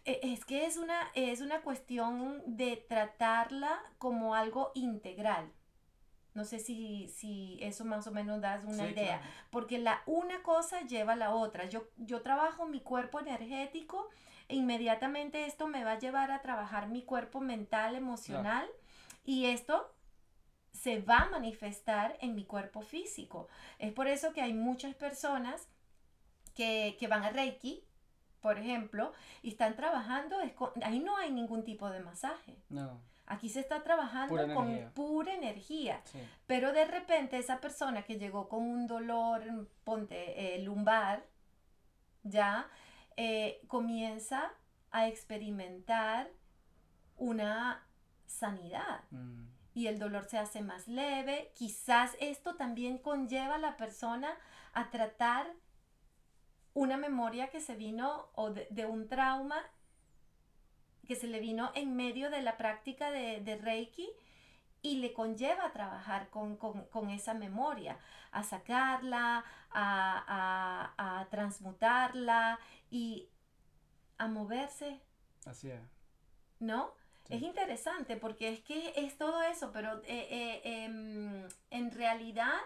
e, 0.06 0.20
es 0.24 0.46
que 0.46 0.66
es 0.66 0.78
una, 0.78 1.10
es 1.14 1.42
una 1.42 1.62
cuestión 1.62 2.42
de 2.46 2.78
tratarla 2.78 3.82
como 3.98 4.36
algo 4.36 4.72
integral. 4.76 5.52
No 6.36 6.46
sé 6.46 6.60
si, 6.60 7.10
si 7.10 7.58
eso 7.62 7.84
más 7.86 8.08
o 8.08 8.12
menos 8.12 8.40
das 8.40 8.64
una 8.64 8.86
Sí, 8.86 8.92
idea, 8.92 9.18
claro. 9.18 9.34
porque 9.50 9.78
la 9.80 10.02
una 10.06 10.42
cosa 10.44 10.82
lleva 10.82 11.14
a 11.14 11.18
la 11.18 11.34
otra. 11.34 11.66
Yo, 11.66 11.84
yo 11.98 12.22
trabajo 12.22 12.66
mi 12.66 12.80
cuerpo 12.82 13.20
energético 13.20 14.08
e 14.48 14.56
inmediatamente 14.56 15.46
esto 15.46 15.68
me 15.68 15.84
va 15.84 15.94
a 15.94 16.00
llevar 16.00 16.32
a 16.32 16.42
trabajar 16.42 16.88
mi 16.88 17.02
cuerpo 17.04 17.42
mental, 17.42 17.96
emocional 17.96 18.68
y 19.26 19.48
esto 19.48 19.92
se 20.72 21.02
va 21.02 21.18
a 21.20 21.30
manifestar 21.30 22.18
en 22.22 22.36
mi 22.36 22.46
cuerpo 22.46 22.82
físico. 22.82 23.48
Es 23.80 23.92
por 23.94 24.08
eso 24.08 24.34
que 24.34 24.42
hay 24.42 24.54
muchas 24.54 24.96
personas 24.96 25.68
que, 26.56 26.96
que 27.00 27.08
van 27.08 27.24
a 27.24 27.30
Reiki, 27.32 27.84
por 28.42 28.58
ejemplo, 28.58 29.12
y 29.42 29.50
están 29.50 29.76
trabajando, 29.76 30.40
es 30.42 30.54
con- 30.54 30.72
ahí 30.84 31.00
no 31.00 31.18
hay 31.18 31.32
ningún 31.32 31.64
tipo 31.64 31.90
de 31.90 32.00
masaje. 32.00 32.58
No, 32.70 33.02
Aquí 33.32 33.48
se 33.50 33.60
está 33.60 33.84
trabajando 33.84 34.30
Pura 34.30 34.52
con 34.56 34.68
energía. 34.70 34.92
pura 34.96 35.34
energía. 35.36 36.02
sí. 36.06 36.18
Pero 36.48 36.74
de 36.74 36.86
repente 36.86 37.38
esa 37.38 37.60
persona 37.62 38.02
que 38.02 38.18
llegó 38.18 38.50
con 38.50 38.64
un 38.64 38.88
dolor, 38.88 39.44
ponte, 39.84 40.56
eh, 40.56 40.64
lumbar, 40.64 41.24
ya 42.24 42.68
eh, 43.18 43.62
comienza 43.68 44.52
a 44.92 45.08
experimentar 45.08 46.32
una 47.18 47.86
sanidad 48.26 49.02
Mm, 49.12 49.46
y 49.80 49.88
el 49.88 49.98
dolor 49.98 50.26
se 50.26 50.38
hace 50.38 50.62
más 50.62 50.90
leve. 50.90 51.52
Quizás 51.56 52.18
esto 52.20 52.56
también 52.56 52.98
conlleva 52.98 53.56
a 53.56 53.60
la 53.60 53.78
persona 53.78 54.30
a 54.74 54.90
tratar 54.90 55.48
una 56.74 56.98
memoria 56.98 57.50
que 57.50 57.62
se 57.62 57.76
vino 57.76 58.28
o 58.34 58.52
de, 58.52 58.68
de 58.72 58.86
un 58.86 59.08
trauma 59.08 59.56
que 61.08 61.16
se 61.16 61.28
le 61.28 61.40
vino 61.40 61.72
en 61.76 61.96
medio 61.96 62.30
de 62.30 62.42
la 62.42 62.58
práctica 62.58 63.10
de, 63.10 63.40
de 63.40 63.56
Reiki 63.56 64.10
y 64.82 64.98
le 64.98 65.14
conlleva 65.14 65.66
a 65.68 65.72
trabajar 65.72 66.30
con, 66.30 66.58
con- 66.58 66.86
con 66.88 67.10
esa 67.10 67.34
memoria, 67.34 67.98
a 68.32 68.44
sacarla, 68.44 69.46
a, 69.72 70.94
a- 70.98 71.20
a 71.22 71.30
transmutarla 71.30 72.60
y 72.92 73.30
a 74.18 74.28
moverse 74.28 75.02
así 75.46 75.72
es. 75.72 75.82
¿no? 76.60 76.94
Sí. 77.30 77.36
Es 77.36 77.42
interesante 77.44 78.18
porque 78.18 78.50
es 78.50 78.60
que 78.62 78.94
es 78.96 79.18
todo 79.18 79.42
eso, 79.44 79.72
pero 79.72 80.02
eh, 80.06 80.28
eh, 80.30 80.62
em, 80.64 81.48
en 81.70 81.92
realidad 81.92 82.58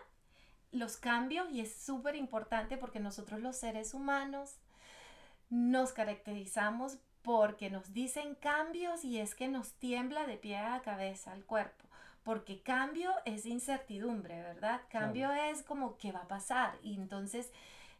los 0.72 0.98
cambios, 0.98 1.52
y 1.52 1.62
es 1.62 1.76
súper 1.76 2.16
importante 2.16 2.78
porque 2.78 3.00
nosotros 3.00 3.40
los 3.42 3.56
seres 3.56 3.94
humanos 3.94 4.56
nos 5.50 5.94
caracterizamos 5.94 6.98
porque 7.22 7.70
nos 7.70 7.94
dicen 7.94 8.36
cambios 8.36 9.06
y 9.06 9.20
es 9.20 9.36
que 9.36 9.48
nos 9.48 9.74
tiembla 9.74 10.26
de 10.26 10.38
pie 10.38 10.58
a 10.58 10.82
cabeza 10.82 11.34
el 11.34 11.46
cuerpo. 11.46 11.86
Porque 12.24 12.62
cambio 12.62 13.12
es 13.26 13.46
incertidumbre, 13.46 14.42
¿verdad? 14.42 14.82
Cambio 14.90 15.32
es 15.32 15.62
como 15.62 15.98
qué 15.98 16.12
va 16.12 16.22
a 16.22 16.28
pasar. 16.28 16.78
Y 16.82 16.96
entonces 16.96 17.52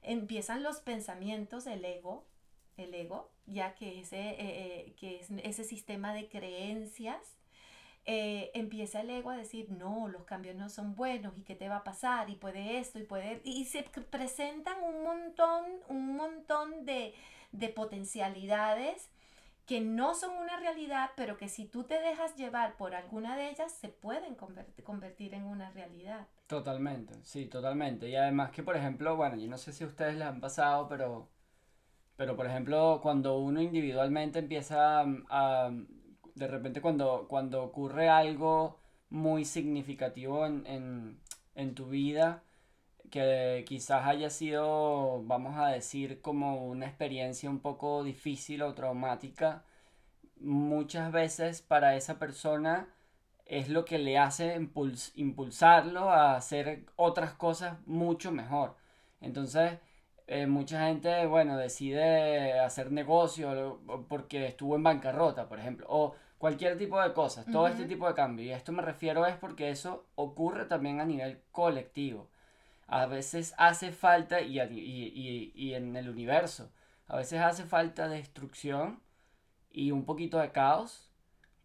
empiezan 0.02 0.64
los 0.64 0.80
pensamientos, 0.80 1.68
el 1.68 1.84
ego, 1.84 2.26
el 2.78 2.94
ego, 2.94 3.32
ya 3.46 3.76
que 3.76 4.00
ese, 4.00 4.18
eh, 4.20 4.36
eh, 4.40 4.96
que 4.98 5.20
es 5.20 5.30
ese 5.44 5.64
sistema 5.64 6.14
de 6.14 6.30
creencias, 6.30 7.38
eh, 8.06 8.52
empieza 8.54 9.02
el 9.02 9.10
ego 9.10 9.30
a 9.30 9.38
decir, 9.38 9.70
no, 9.72 10.08
los 10.10 10.24
cambios 10.24 10.56
no 10.56 10.70
son 10.70 10.96
buenos 10.96 11.38
y 11.38 11.44
qué 11.44 11.56
te 11.56 11.70
va 11.70 11.78
a 11.78 11.84
pasar 11.84 12.30
y 12.30 12.36
puede 12.36 12.80
esto 12.80 13.00
y 13.00 13.04
puede... 13.04 13.42
Y 13.46 13.66
se 13.66 13.84
presentan 13.84 14.82
un 14.84 15.04
montón, 15.04 15.64
un 15.88 16.16
montón 16.16 16.86
de, 16.86 17.14
de 17.52 17.70
potencialidades 17.70 19.10
que 19.66 19.80
no 19.80 20.14
son 20.14 20.36
una 20.36 20.60
realidad, 20.60 21.12
pero 21.16 21.38
que 21.38 21.48
si 21.48 21.66
tú 21.66 21.86
te 21.86 22.00
dejas 22.00 22.36
llevar 22.36 22.76
por 22.76 22.96
alguna 22.96 23.38
de 23.38 23.50
ellas, 23.50 23.72
se 23.72 23.88
pueden 23.88 24.36
convertir, 24.36 25.34
en 25.34 25.46
una 25.46 25.72
realidad. 25.72 26.28
Totalmente, 26.48 27.14
sí, 27.24 27.46
totalmente. 27.46 28.10
Y 28.10 28.16
además 28.16 28.52
que, 28.52 28.62
por 28.62 28.76
ejemplo, 28.76 29.16
bueno, 29.16 29.38
yo 29.38 29.48
no 29.48 29.58
sé 29.58 29.72
si 29.72 29.86
ustedes 29.86 30.16
les 30.16 30.28
han 30.28 30.42
pasado, 30.42 30.90
pero, 30.90 31.30
pero 32.18 32.36
por 32.36 32.46
ejemplo, 32.48 33.00
cuando 33.02 33.38
uno 33.40 33.62
individualmente 33.62 34.40
empieza 34.40 35.02
a, 35.02 35.06
a- 35.30 35.72
de 36.36 36.48
repente 36.48 36.82
cuando, 36.82 37.28
cuando 37.30 37.64
ocurre 37.64 38.10
algo 38.10 38.80
muy 39.10 39.46
significativo 39.46 40.46
en, 40.46 40.66
en, 40.68 41.20
en 41.56 41.76
tu 41.76 41.88
vida, 41.90 42.44
que 43.12 43.64
quizás 43.68 44.06
haya 44.08 44.30
sido, 44.30 45.24
vamos 45.26 45.58
a 45.58 45.68
decir, 45.70 46.22
como 46.22 46.66
una 46.68 46.88
experiencia 46.88 47.50
un 47.50 47.60
poco 47.60 48.04
difícil 48.04 48.64
o 48.64 48.74
traumática, 48.74 49.64
muchas 50.40 51.12
veces 51.12 51.62
para 51.62 51.96
esa 51.96 52.20
persona 52.20 52.88
es 53.46 53.70
lo 53.70 53.86
que 53.86 53.98
le 54.00 54.18
hace 54.18 54.58
impuls- 54.60 55.12
impulsarlo 55.16 56.10
a 56.12 56.36
hacer 56.36 56.86
otras 56.96 57.34
cosas 57.34 57.78
mucho 57.86 58.32
mejor. 58.32 58.76
Entonces, 59.22 59.80
eh, 60.42 60.48
mucha 60.48 60.88
gente, 60.88 61.26
bueno, 61.28 61.58
decide 61.58 62.60
hacer 62.60 62.92
negocio 62.92 63.82
porque 64.10 64.48
estuvo 64.48 64.76
en 64.76 64.84
bancarrota, 64.84 65.48
por 65.50 65.60
ejemplo, 65.60 65.86
o 65.90 66.16
cualquier 66.38 66.78
tipo 66.78 67.02
de 67.02 67.14
cosas, 67.14 67.50
todo 67.50 67.68
este 67.68 67.84
Ujú. 67.84 67.90
tipo 67.90 68.08
de 68.08 68.14
cambio. 68.16 68.46
Y 68.46 68.52
a 68.52 68.58
esto 68.58 68.72
me 68.72 68.82
refiero 68.82 69.26
es 69.26 69.36
porque 69.38 69.70
eso 69.70 70.08
ocurre 70.16 70.66
también 70.66 71.00
a 71.00 71.06
nivel 71.06 71.42
colectivo. 71.52 72.30
A 72.88 73.06
veces 73.08 73.54
hace 73.58 73.92
falta, 73.92 74.42
y, 74.42 74.60
y, 74.60 74.64
y- 75.16 75.52
y 75.56 75.74
en 75.76 75.96
el 75.96 76.10
universo, 76.10 76.72
a 77.08 77.18
veces 77.18 77.42
hace 77.42 77.64
falta 77.66 78.08
destrucción 78.10 79.02
y 79.72 79.92
un 79.92 80.06
poquito 80.06 80.40
de 80.40 80.52
caos 80.52 81.12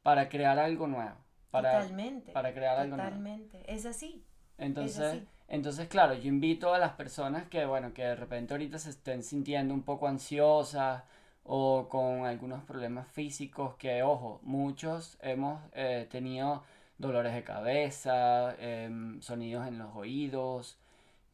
para 0.02 0.28
crear 0.28 0.58
algo 0.58 0.86
nuevo. 0.86 1.16
Para, 1.50 1.72
totalmente. 1.72 2.32
para 2.32 2.52
crear 2.54 2.78
algo 2.78 2.96
nuevo. 2.96 3.10
totalmente. 3.10 3.62
Es 3.74 3.86
así. 3.86 4.24
Entonces, 4.58 5.00
así. 5.00 5.28
Entonces, 5.48 5.88
claro, 5.88 6.14
yo 6.14 6.28
invito 6.28 6.74
a 6.74 6.78
las 6.78 6.92
personas 6.92 7.48
que, 7.48 7.64
bueno, 7.64 7.94
que 7.94 8.02
de 8.04 8.16
repente 8.16 8.54
ahorita 8.54 8.78
se 8.78 8.90
estén 8.90 9.22
sintiendo 9.22 9.74
un 9.74 9.82
poco 9.82 10.06
ansiosas 10.06 11.04
o 11.44 11.88
con 11.88 12.26
algunos 12.26 12.62
problemas 12.64 13.08
físicos, 13.08 13.74
que, 13.76 14.02
ojo, 14.02 14.40
muchos 14.42 15.16
hemos 15.22 15.62
eh, 15.72 16.06
tenido 16.10 16.62
dolores 16.98 17.34
de 17.34 17.44
cabeza, 17.44 18.54
em, 18.58 19.20
sonidos 19.22 19.66
en 19.66 19.78
los 19.78 19.94
oídos, 19.96 20.78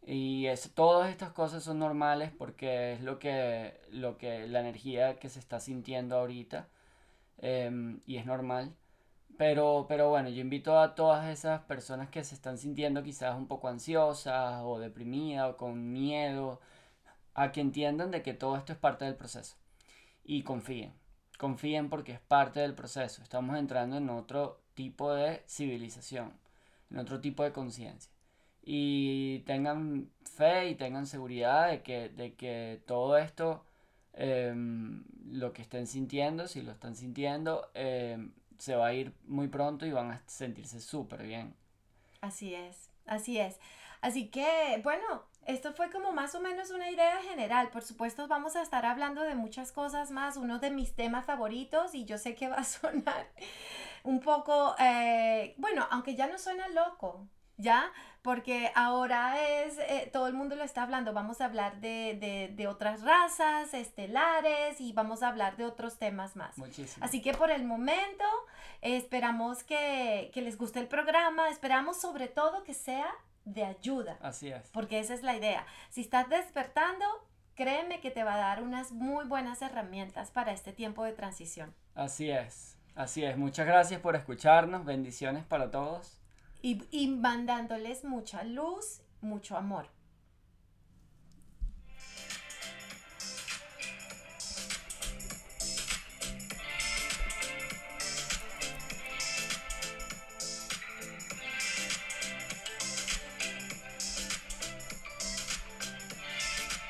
y 0.07 0.47
es, 0.47 0.71
todas 0.75 1.11
estas 1.11 1.33
cosas 1.33 1.65
son 1.65 1.79
normales 1.79 2.31
porque 2.37 2.93
es 2.95 3.01
lo 3.03 3.19
que, 3.19 3.81
lo 3.91 4.19
que, 4.19 4.47
la 4.49 4.61
energía 4.61 5.17
que 5.19 5.29
se 5.29 5.41
está 5.41 5.61
sintiendo 5.61 6.17
ahorita, 6.17 6.69
em, 7.39 8.01
y 8.07 8.17
es 8.19 8.27
normal. 8.27 8.75
Pero, 9.37 9.87
pero 9.89 10.11
bueno, 10.11 10.29
yo 10.29 10.41
invito 10.41 10.79
a 10.79 10.95
todas 10.95 11.29
esas 11.29 11.63
personas 11.63 12.09
que 12.09 12.23
se 12.25 12.35
están 12.35 12.57
sintiendo 12.59 13.03
quizás 13.03 13.37
un 13.37 13.49
poco 13.49 13.69
ansiosas 13.69 14.63
o 14.65 14.79
deprimidas 14.79 15.51
o 15.51 15.57
con 15.57 15.93
miedo, 15.93 16.61
a 17.35 17.53
que 17.53 17.61
entiendan 17.61 18.11
de 18.11 18.23
que 18.23 18.35
todo 18.35 18.57
esto 18.57 18.73
es 18.73 18.79
parte 18.79 19.05
del 19.05 19.17
proceso. 19.17 19.57
Y 20.25 20.43
confíen, 20.43 20.93
confíen 21.39 21.91
porque 21.91 22.13
es 22.13 22.21
parte 22.21 22.61
del 22.61 22.75
proceso. 22.75 23.23
Estamos 23.23 23.59
entrando 23.59 23.97
en 23.97 24.09
otro 24.11 24.63
tipo 24.75 25.13
de 25.15 25.43
civilización, 25.49 26.33
en 26.91 26.99
otro 26.99 27.21
tipo 27.21 27.43
de 27.45 27.53
conciencia. 27.53 28.13
Y 28.63 29.41
tengan 29.41 30.11
fe 30.25 30.71
y 30.71 30.75
tengan 30.77 31.07
seguridad 31.07 31.71
de 31.71 31.83
que, 31.83 32.09
de 32.09 32.35
que 32.35 32.83
todo 32.87 33.19
esto, 33.19 33.65
em, 34.15 35.05
lo 35.31 35.53
que 35.53 35.63
estén 35.63 35.87
sintiendo, 35.87 36.47
si 36.49 36.63
lo 36.63 36.73
están 36.73 36.95
sintiendo, 36.97 37.71
em, 37.75 38.33
se 38.59 38.77
va 38.77 38.89
a 38.89 38.93
ir 38.95 39.15
muy 39.27 39.49
pronto 39.49 39.87
y 39.87 39.93
van 39.93 40.11
a 40.11 40.23
sentirse 40.27 40.81
súper 40.81 41.23
bien. 41.23 41.55
Así 42.21 42.55
es, 42.55 42.91
así 43.07 43.39
es. 43.39 43.59
Así 44.01 44.29
que, 44.29 44.81
bueno, 44.83 45.25
esto 45.47 45.73
fue 45.73 45.91
como 45.91 46.13
más 46.13 46.35
o 46.35 46.41
menos 46.41 46.71
una 46.71 46.91
idea 46.91 47.23
general. 47.23 47.71
Por 47.71 47.83
supuesto, 47.83 48.29
vamos 48.29 48.57
a 48.57 48.63
estar 48.63 48.85
hablando 48.85 49.23
de 49.23 49.35
muchas 49.35 49.73
cosas 49.73 50.11
más. 50.11 50.37
Uno 50.37 50.59
de 50.59 50.71
mis 50.71 50.95
temas 50.95 51.25
favoritos, 51.25 51.95
y 51.95 52.05
yo 52.05 52.19
sé 52.19 52.35
que 52.35 52.49
va 52.49 52.57
a 52.57 52.65
sonar 52.65 53.29
un 54.03 54.21
poco, 54.21 54.75
eh, 54.79 55.55
bueno, 55.57 55.87
aunque 55.91 56.15
ya 56.15 56.27
no 56.27 56.39
suena 56.39 56.69
loco, 56.69 57.27
¿ya? 57.57 57.91
Porque 58.23 58.73
ahora 58.75 59.39
es, 59.43 59.79
eh, 59.79 60.09
todo 60.13 60.29
el 60.29 60.35
mundo 60.35 60.57
lo 60.57 60.65
está 60.65 60.83
hablando. 60.83 61.13
Vamos 61.13 61.41
a 61.41 61.45
hablar 61.45 61.81
de, 61.81 62.17
de, 62.19 62.51
de 62.55 62.67
otras 62.67 63.03
razas 63.03 63.75
estelares 63.75 64.81
y 64.81 64.93
vamos 64.93 65.23
a 65.23 65.29
hablar 65.29 65.57
de 65.57 65.65
otros 65.67 65.99
temas 65.99 66.35
más. 66.35 66.57
Muchísimo. 66.57 67.05
Así 67.05 67.21
que 67.21 67.35
por 67.35 67.51
el 67.51 67.65
momento 67.65 68.25
eh, 68.81 68.97
esperamos 68.97 69.63
que, 69.63 70.31
que 70.33 70.41
les 70.43 70.57
guste 70.57 70.81
el 70.81 70.89
programa, 70.89 71.49
esperamos 71.51 72.01
sobre 72.01 72.29
todo 72.29 72.65
que 72.65 72.73
sea 72.75 73.13
de 73.45 73.63
ayuda, 73.63 74.17
Así 74.23 74.49
es. 74.49 74.71
porque 74.71 74.99
esa 75.01 75.13
es 75.13 75.23
la 75.23 75.37
idea. 75.37 75.67
Si 75.91 76.01
estás 76.01 76.31
despertando, 76.31 77.05
créeme 77.55 78.01
que 78.01 78.11
te 78.11 78.25
va 78.25 78.35
a 78.35 78.39
dar 78.39 78.63
unas 78.63 78.91
muy 78.93 79.27
buenas 79.27 79.61
herramientas 79.61 80.31
para 80.31 80.53
este 80.53 80.73
tiempo 80.73 81.05
de 81.05 81.13
transición. 81.13 81.75
Así 81.95 82.31
es. 82.31 82.79
Así 82.95 83.23
es. 83.23 83.37
Muchas 83.37 83.67
gracias 83.67 84.01
por 84.01 84.17
escucharnos. 84.17 84.87
Bendiciones 84.87 85.45
para 85.45 85.71
todos. 85.71 86.19
Y, 86.65 86.83
y 86.91 87.09
mandándoles 87.09 88.05
mucha 88.05 88.43
luz, 88.43 89.03
mucho 89.21 89.59
amor. 89.59 89.91